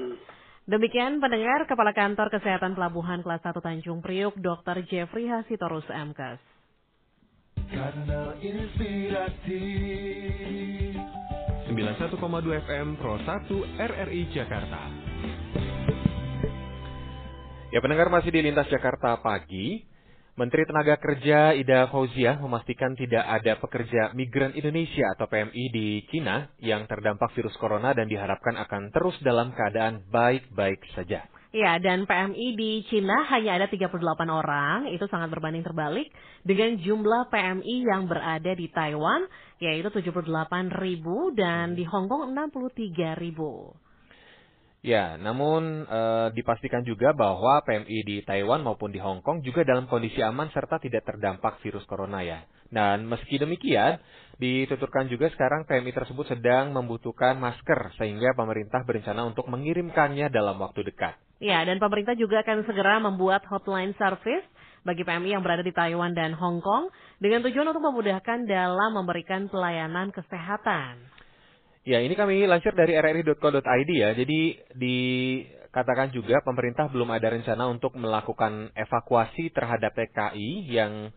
Demikian 0.68 1.16
pendengar 1.16 1.64
Kepala 1.64 1.96
Kantor 1.96 2.28
Kesehatan 2.28 2.76
Pelabuhan 2.76 3.24
Kelas 3.24 3.40
1 3.40 3.64
Tanjung 3.64 4.04
Priuk, 4.04 4.36
Dr. 4.36 4.84
Jeffrey 4.84 5.24
Hasitorus 5.24 5.88
MKes. 5.88 6.36
Kanal 7.72 8.36
Inspirasi 8.44 9.64
91,2 11.72 12.12
FM 12.68 13.00
Pro 13.00 13.16
1 13.16 13.88
RRI 13.88 14.22
Jakarta. 14.36 14.82
Ya 17.72 17.80
pendengar 17.80 18.12
masih 18.12 18.28
di 18.28 18.44
Lintas 18.44 18.68
Jakarta 18.68 19.16
pagi. 19.24 19.91
Menteri 20.32 20.64
Tenaga 20.64 20.96
Kerja 20.96 21.52
Ida 21.52 21.92
Fauziah 21.92 22.40
memastikan 22.40 22.96
tidak 22.96 23.20
ada 23.20 23.52
pekerja 23.60 24.16
migran 24.16 24.56
Indonesia 24.56 25.12
atau 25.12 25.28
PMI 25.28 25.64
di 25.68 26.08
Cina 26.08 26.48
yang 26.56 26.88
terdampak 26.88 27.36
virus 27.36 27.52
corona 27.60 27.92
dan 27.92 28.08
diharapkan 28.08 28.56
akan 28.56 28.88
terus 28.96 29.12
dalam 29.20 29.52
keadaan 29.52 30.08
baik-baik 30.08 30.80
saja. 30.96 31.28
Ya, 31.52 31.76
dan 31.76 32.08
PMI 32.08 32.56
di 32.56 32.80
Cina 32.88 33.28
hanya 33.28 33.60
ada 33.60 33.68
38 33.68 33.92
orang, 34.32 34.88
itu 34.88 35.04
sangat 35.12 35.28
berbanding 35.28 35.68
terbalik 35.68 36.08
dengan 36.48 36.80
jumlah 36.80 37.28
PMI 37.28 37.92
yang 37.92 38.08
berada 38.08 38.56
di 38.56 38.72
Taiwan, 38.72 39.28
yaitu 39.60 39.92
78 39.92 40.32
ribu 40.80 41.36
dan 41.36 41.76
di 41.76 41.84
Hong 41.84 42.08
Kong 42.08 42.32
63 42.32 43.20
ribu. 43.20 43.76
Ya, 44.82 45.14
namun 45.14 45.86
e, 45.86 46.00
dipastikan 46.34 46.82
juga 46.82 47.14
bahwa 47.14 47.62
PMI 47.62 47.98
di 48.02 48.16
Taiwan 48.26 48.66
maupun 48.66 48.90
di 48.90 48.98
Hong 48.98 49.22
Kong 49.22 49.46
juga 49.46 49.62
dalam 49.62 49.86
kondisi 49.86 50.18
aman 50.18 50.50
serta 50.50 50.82
tidak 50.82 51.06
terdampak 51.06 51.62
virus 51.62 51.86
corona 51.86 52.18
ya. 52.26 52.42
Dan 52.66 53.06
meski 53.06 53.38
demikian, 53.38 54.02
dituturkan 54.42 55.06
juga 55.06 55.30
sekarang 55.30 55.70
PMI 55.70 55.94
tersebut 55.94 56.34
sedang 56.34 56.74
membutuhkan 56.74 57.38
masker 57.38 57.94
sehingga 57.94 58.34
pemerintah 58.34 58.82
berencana 58.82 59.22
untuk 59.22 59.46
mengirimkannya 59.46 60.26
dalam 60.34 60.58
waktu 60.58 60.82
dekat. 60.82 61.14
Ya, 61.38 61.62
dan 61.62 61.78
pemerintah 61.78 62.18
juga 62.18 62.42
akan 62.42 62.66
segera 62.66 62.98
membuat 62.98 63.46
hotline 63.46 63.94
service 63.94 64.46
bagi 64.82 65.06
PMI 65.06 65.38
yang 65.38 65.46
berada 65.46 65.62
di 65.62 65.70
Taiwan 65.70 66.10
dan 66.10 66.34
Hong 66.34 66.58
Kong 66.58 66.90
dengan 67.22 67.46
tujuan 67.46 67.70
untuk 67.70 67.86
memudahkan 67.86 68.50
dalam 68.50 68.98
memberikan 68.98 69.46
pelayanan 69.46 70.10
kesehatan. 70.10 71.11
Ya, 71.82 71.98
ini 71.98 72.14
kami 72.14 72.46
lansir 72.46 72.78
dari 72.78 72.94
rri.co.id 72.94 73.90
ya. 73.90 74.14
Jadi 74.14 74.54
dikatakan 74.70 76.14
juga 76.14 76.38
pemerintah 76.46 76.86
belum 76.86 77.10
ada 77.10 77.26
rencana 77.26 77.66
untuk 77.66 77.98
melakukan 77.98 78.70
evakuasi 78.78 79.50
terhadap 79.50 79.90
TKI 79.90 80.70
yang 80.70 81.10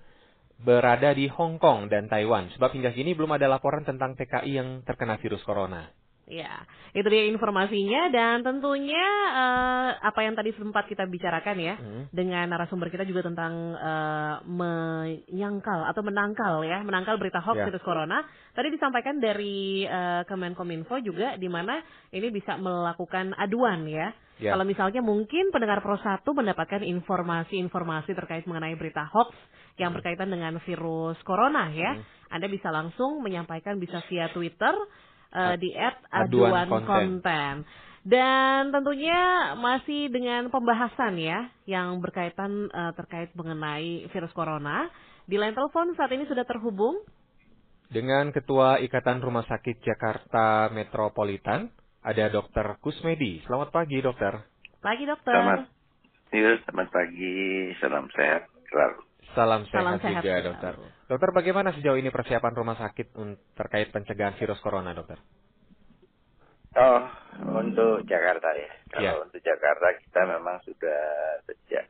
berada 0.58 1.14
di 1.14 1.30
Hong 1.30 1.62
Kong 1.62 1.86
dan 1.94 2.10
Taiwan. 2.10 2.50
Sebab 2.58 2.74
hingga 2.74 2.98
kini 2.98 3.14
belum 3.14 3.38
ada 3.38 3.46
laporan 3.46 3.86
tentang 3.86 4.18
TKI 4.18 4.52
yang 4.58 4.70
terkena 4.82 5.22
virus 5.22 5.46
corona. 5.46 5.94
Ya, 6.26 6.66
itu 6.98 7.06
dia 7.06 7.30
informasinya 7.30 8.10
dan 8.10 8.42
tentunya 8.42 9.06
uh, 9.30 9.94
apa 10.02 10.26
yang 10.26 10.34
tadi 10.34 10.58
sempat 10.58 10.90
kita 10.90 11.06
bicarakan 11.06 11.58
ya 11.62 11.78
hmm. 11.78 12.10
dengan 12.10 12.50
narasumber 12.50 12.90
kita 12.90 13.06
juga 13.06 13.30
tentang 13.30 13.54
uh, 13.78 14.42
menyangkal 14.50 15.86
atau 15.86 16.02
menangkal 16.02 16.66
ya, 16.66 16.82
menangkal 16.82 17.22
berita 17.22 17.46
hoax 17.46 17.62
ya. 17.62 17.66
virus 17.70 17.86
corona. 17.86 18.26
Tadi 18.58 18.74
disampaikan 18.74 19.22
dari 19.22 19.86
uh, 19.86 20.26
Kemenkominfo 20.26 20.98
juga 21.06 21.38
di 21.38 21.46
mana 21.46 21.78
ini 22.10 22.34
bisa 22.34 22.58
melakukan 22.58 23.38
aduan 23.38 23.86
ya. 23.86 24.10
ya. 24.42 24.58
Kalau 24.58 24.66
misalnya 24.66 25.06
mungkin 25.06 25.54
pendengar 25.54 25.86
Pro 25.86 26.02
1 26.02 26.26
mendapatkan 26.26 26.82
informasi-informasi 26.82 28.18
terkait 28.18 28.50
mengenai 28.50 28.74
berita 28.74 29.06
hoax 29.14 29.30
yang 29.78 29.94
hmm. 29.94 30.02
berkaitan 30.02 30.34
dengan 30.34 30.58
virus 30.66 31.22
corona 31.22 31.70
ya, 31.70 32.02
hmm. 32.02 32.34
Anda 32.34 32.50
bisa 32.50 32.74
langsung 32.74 33.22
menyampaikan 33.22 33.78
bisa 33.78 34.02
via 34.10 34.26
Twitter 34.34 34.74
uh, 35.36 35.56
di 35.60 35.76
at 35.76 36.00
aduan, 36.08 36.72
konten. 36.72 36.88
konten. 36.88 37.54
Dan 38.06 38.70
tentunya 38.70 39.54
masih 39.58 40.14
dengan 40.14 40.48
pembahasan 40.54 41.18
ya 41.18 41.50
yang 41.66 42.00
berkaitan 42.00 42.70
uh, 42.70 42.94
terkait 42.96 43.34
mengenai 43.36 44.08
virus 44.14 44.32
corona. 44.32 44.88
Di 45.26 45.42
line 45.42 45.58
telepon 45.58 45.98
saat 45.98 46.14
ini 46.14 46.30
sudah 46.30 46.46
terhubung 46.46 47.02
dengan 47.90 48.34
Ketua 48.34 48.82
Ikatan 48.82 49.22
Rumah 49.22 49.46
Sakit 49.46 49.82
Jakarta 49.82 50.74
Metropolitan, 50.74 51.70
ada 52.02 52.26
Dokter 52.30 52.78
Kusmedi. 52.82 53.42
Selamat 53.46 53.70
pagi, 53.74 54.02
Dokter. 54.02 54.42
Pagi, 54.82 55.06
Dokter. 55.06 55.34
Selamat, 55.34 55.62
ya, 56.34 56.52
selamat 56.66 56.88
pagi. 56.94 57.34
Salam 57.82 58.06
sehat 58.14 58.50
selalu. 58.70 59.00
Salam 59.36 59.68
sehat, 59.68 59.84
Salam 59.84 60.00
sehat 60.00 60.24
juga, 60.24 60.32
sehat. 60.32 60.48
dokter. 60.48 60.74
Dokter, 61.12 61.30
bagaimana 61.36 61.70
sejauh 61.76 62.00
ini 62.00 62.08
persiapan 62.08 62.56
rumah 62.56 62.80
sakit 62.80 63.12
terkait 63.52 63.92
pencegahan 63.92 64.40
virus 64.40 64.64
corona, 64.64 64.96
dokter? 64.96 65.20
Oh, 66.76 67.04
untuk 67.60 68.08
Jakarta 68.08 68.52
ya. 68.56 68.72
Kalau 68.96 69.04
ya. 69.04 69.24
untuk 69.28 69.40
Jakarta 69.44 69.96
kita 70.00 70.22
memang 70.28 70.60
sudah 70.64 71.04
sejak 71.52 71.86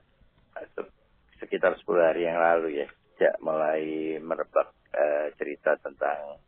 sekitar 1.38 1.77
10 1.77 1.86
hari 2.01 2.25
yang 2.25 2.41
lalu 2.41 2.81
ya, 2.81 2.88
sejak 3.13 3.38
mulai 3.45 4.17
merebak 4.17 4.73
uh, 4.93 5.27
cerita 5.38 5.77
tentang 5.81 6.41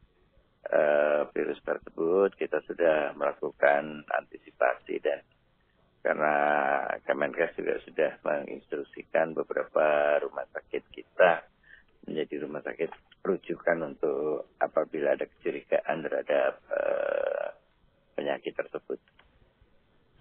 uh, 0.73 1.29
virus 1.33 1.61
tersebut, 1.61 2.33
kita 2.41 2.57
sudah 2.65 3.13
melakukan 3.13 4.01
antisipasi 4.17 4.97
dan 5.01 5.21
karena 6.01 6.33
Kemenkes 7.03 7.57
juga 7.57 7.75
sudah 7.83 8.11
menginstruksikan 8.23 9.35
beberapa 9.35 10.17
rumah 10.23 10.47
sakit 10.53 10.83
kita 10.93 11.43
menjadi 12.07 12.47
rumah 12.47 12.63
sakit 12.63 12.89
rujukan 13.21 13.77
untuk 13.83 14.47
apabila 14.63 15.13
ada 15.13 15.27
kecurigaan 15.27 15.99
terhadap 16.07 16.63
uh, 16.71 17.51
penyakit 18.15 18.55
tersebut. 18.55 18.99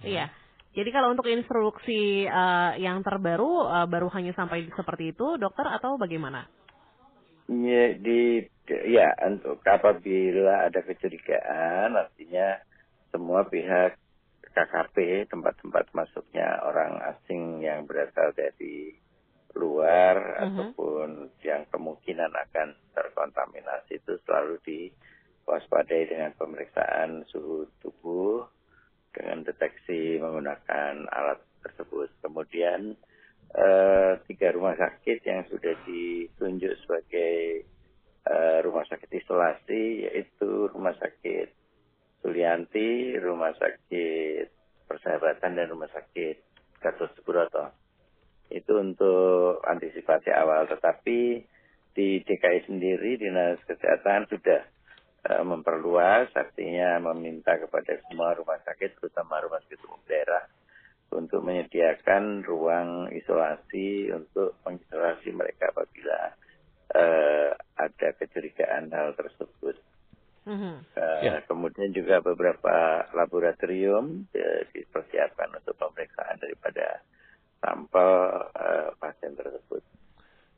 Iya. 0.03 0.29
Jadi 0.77 0.93
kalau 0.93 1.17
untuk 1.17 1.25
instruksi 1.25 2.29
uh, 2.29 2.77
yang 2.77 3.01
terbaru 3.01 3.65
uh, 3.65 3.87
baru 3.89 4.13
hanya 4.13 4.37
sampai 4.37 4.69
seperti 4.77 5.17
itu, 5.17 5.41
dokter 5.41 5.65
atau 5.65 5.97
bagaimana? 5.97 6.45
Ya, 7.47 7.95
di 7.97 8.45
ya 8.69 9.15
untuk 9.25 9.63
apabila 9.65 10.69
ada 10.69 10.83
kecurigaan, 10.83 11.97
artinya 11.97 12.61
semua 13.09 13.47
pihak 13.49 13.97
KKP 14.57 15.29
tempat-tempat 15.29 15.93
masuknya 15.93 16.65
orang 16.65 16.97
asing 17.13 17.61
yang 17.61 17.85
berasal 17.85 18.33
dari 18.33 18.97
luar 19.53 20.17
uh-huh. 20.17 20.45
ataupun 20.49 21.29
yang 21.45 21.69
kemungkinan 21.69 22.33
akan 22.33 22.73
terkontaminasi 22.97 24.01
itu 24.01 24.17
selalu 24.25 24.57
diwaspadai 24.65 26.09
dengan 26.09 26.33
pemeriksaan 26.41 27.29
suhu 27.29 27.69
tubuh 27.85 28.49
dengan 29.13 29.45
deteksi 29.45 30.17
menggunakan 30.25 31.05
alat 31.09 31.41
tersebut. 31.61 32.09
Kemudian 32.25 32.97
eh, 33.53 34.13
tiga 34.25 34.57
rumah 34.57 34.77
sakit 34.77 35.21
yang 35.21 35.45
sudah 35.53 35.77
ditunjuk 35.85 36.73
sebagai 36.81 37.65
eh, 38.25 38.59
rumah 38.65 38.89
sakit 38.89 39.09
isolasi 39.21 40.09
yaitu 40.09 40.73
rumah 40.73 40.97
sakit 40.97 41.56
Sulianti, 42.27 43.15
Rumah 43.23 43.55
Sakit 43.55 44.51
Persahabatan 44.91 45.55
dan 45.55 45.71
Rumah 45.71 45.87
Sakit 45.95 46.37
Gatot 46.83 47.15
Subroto. 47.15 47.71
Itu 48.51 48.83
untuk 48.83 49.63
antisipasi 49.63 50.35
awal. 50.35 50.67
Tetapi 50.67 51.21
di 51.95 52.19
DKI 52.27 52.67
sendiri 52.67 53.15
Dinas 53.15 53.63
Kesehatan 53.63 54.27
sudah 54.27 54.67
uh, 55.31 55.47
memperluas, 55.47 56.35
artinya 56.35 56.99
meminta 57.15 57.55
kepada 57.63 57.95
semua 58.11 58.35
rumah 58.35 58.59
sakit, 58.59 58.99
terutama 58.99 59.39
rumah 59.47 59.63
sakit 59.63 59.79
umum 59.87 60.03
daerah, 60.11 60.51
untuk 61.15 61.47
menyediakan 61.47 62.43
ruang 62.43 63.15
isolasi 63.15 64.11
untuk 64.11 64.59
mengisolasi 64.67 65.31
mereka 65.31 65.71
apabila 65.71 66.35
uh, 66.91 67.51
ada 67.79 68.09
kecurigaan 68.19 68.91
hal 68.91 69.15
tersebut. 69.15 69.79
Mm-hmm. 70.47 70.75
Uh, 70.95 71.21
ya. 71.27 71.43
Kemudian 71.51 71.91
juga 71.91 72.23
beberapa 72.23 73.03
laboratorium 73.19 74.31
uh, 74.31 74.63
dipersiapkan 74.71 75.51
untuk 75.59 75.75
pemeriksaan 75.75 76.39
daripada 76.39 77.03
sampel 77.59 78.11
uh, 78.55 78.95
pasien 79.03 79.35
tersebut. 79.35 79.83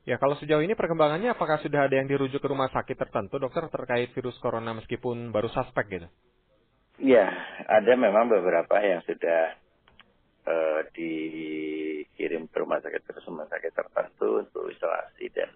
Ya, 0.05 0.16
kalau 0.16 0.37
sejauh 0.40 0.64
ini 0.64 0.72
perkembangannya 0.72 1.37
apakah 1.37 1.61
sudah 1.61 1.85
ada 1.88 2.01
yang 2.01 2.09
dirujuk 2.09 2.40
ke 2.40 2.48
rumah 2.48 2.72
sakit 2.72 2.96
tertentu, 2.96 3.37
dokter, 3.37 3.68
terkait 3.68 4.09
virus 4.16 4.40
corona 4.40 4.72
meskipun 4.72 5.33
baru 5.33 5.53
suspek 5.53 5.85
gitu? 5.88 6.09
Ya, 7.01 7.29
ada 7.68 7.92
memang 7.92 8.33
beberapa 8.33 8.81
yang 8.81 9.05
sudah 9.05 9.57
uh, 10.48 10.81
dikirim 10.96 12.48
ke 12.48 12.57
rumah 12.57 12.81
sakit 12.81 13.05
ke 13.05 13.20
rumah 13.29 13.48
sakit 13.53 13.72
tertentu 13.72 14.48
untuk 14.48 14.72
isolasi 14.72 15.29
dan 15.33 15.53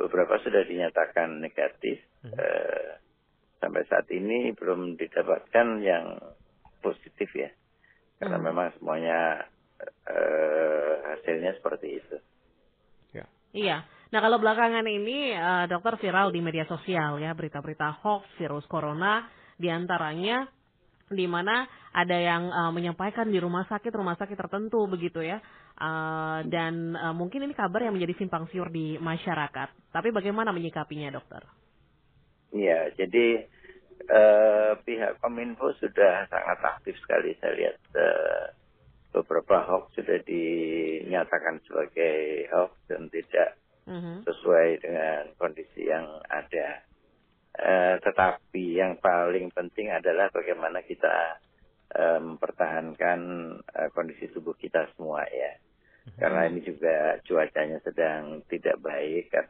beberapa 0.00 0.40
sudah 0.40 0.64
dinyatakan 0.64 1.40
negatif. 1.40 2.00
Hmm. 2.24 2.32
Uh, 2.36 3.07
sampai 3.58 3.82
saat 3.90 4.06
ini 4.14 4.54
belum 4.54 4.94
didapatkan 4.98 5.66
yang 5.82 6.18
positif 6.82 7.30
ya. 7.34 7.50
Karena 8.18 8.38
hmm. 8.38 8.46
memang 8.46 8.66
semuanya 8.78 9.46
uh, 10.08 10.94
hasilnya 11.14 11.58
seperti 11.58 12.02
itu. 12.02 12.16
Ya. 13.14 13.26
Iya. 13.54 13.76
Nah 14.08 14.20
kalau 14.24 14.40
belakangan 14.40 14.86
ini 14.88 15.36
uh, 15.36 15.68
dokter 15.68 16.00
viral 16.00 16.32
di 16.32 16.40
media 16.40 16.64
sosial 16.64 17.20
ya 17.20 17.36
berita-berita 17.36 18.00
hoax 18.00 18.24
virus 18.40 18.64
corona 18.64 19.28
di 19.60 19.68
antaranya 19.68 20.48
di 21.08 21.24
mana 21.24 21.64
ada 21.92 22.16
yang 22.16 22.52
uh, 22.52 22.72
menyampaikan 22.72 23.28
di 23.28 23.40
rumah 23.40 23.64
sakit 23.64 23.92
rumah 23.92 24.16
sakit 24.16 24.36
tertentu 24.36 24.84
begitu 24.88 25.24
ya 25.24 25.40
uh, 25.80 26.40
dan 26.44 26.96
uh, 26.96 27.14
mungkin 27.16 27.48
ini 27.48 27.56
kabar 27.56 27.84
yang 27.84 27.96
menjadi 27.96 28.16
simpang 28.24 28.48
siur 28.52 28.68
di 28.68 28.96
masyarakat. 28.96 29.92
Tapi 29.92 30.08
bagaimana 30.12 30.52
menyikapinya 30.52 31.12
dokter? 31.12 31.44
Iya, 32.48 32.92
jadi 32.96 33.44
eh, 34.08 34.72
pihak 34.84 35.20
Kominfo 35.20 35.74
sudah 35.76 36.24
sangat 36.32 36.58
aktif 36.64 36.96
sekali 37.04 37.36
saya 37.40 37.52
lihat 37.56 37.76
eh, 37.92 38.44
beberapa 39.12 39.64
hoax 39.68 39.92
sudah 39.96 40.20
dinyatakan 40.24 41.60
sebagai 41.64 42.48
hoax 42.52 42.72
dan 42.88 43.08
tidak 43.12 43.56
Mhm. 43.88 44.20
sesuai 44.28 44.84
dengan 44.84 45.32
kondisi 45.40 45.88
yang 45.88 46.04
ada. 46.28 46.84
Eh, 47.58 47.96
tetapi 48.04 48.76
yang 48.76 49.00
paling 49.00 49.48
penting 49.50 49.88
adalah 49.88 50.28
bagaimana 50.28 50.84
kita 50.84 51.40
eh, 51.88 52.20
mempertahankan 52.20 53.20
eh, 53.64 53.88
kondisi 53.96 54.28
tubuh 54.28 54.52
kita 54.60 54.92
semua 54.92 55.24
ya. 55.24 55.56
Karena 56.20 56.44
ini 56.44 56.60
juga 56.60 57.16
cuacanya 57.24 57.80
sedang 57.80 58.44
tidak 58.44 58.76
baik. 58.80 59.32
kan. 59.32 59.48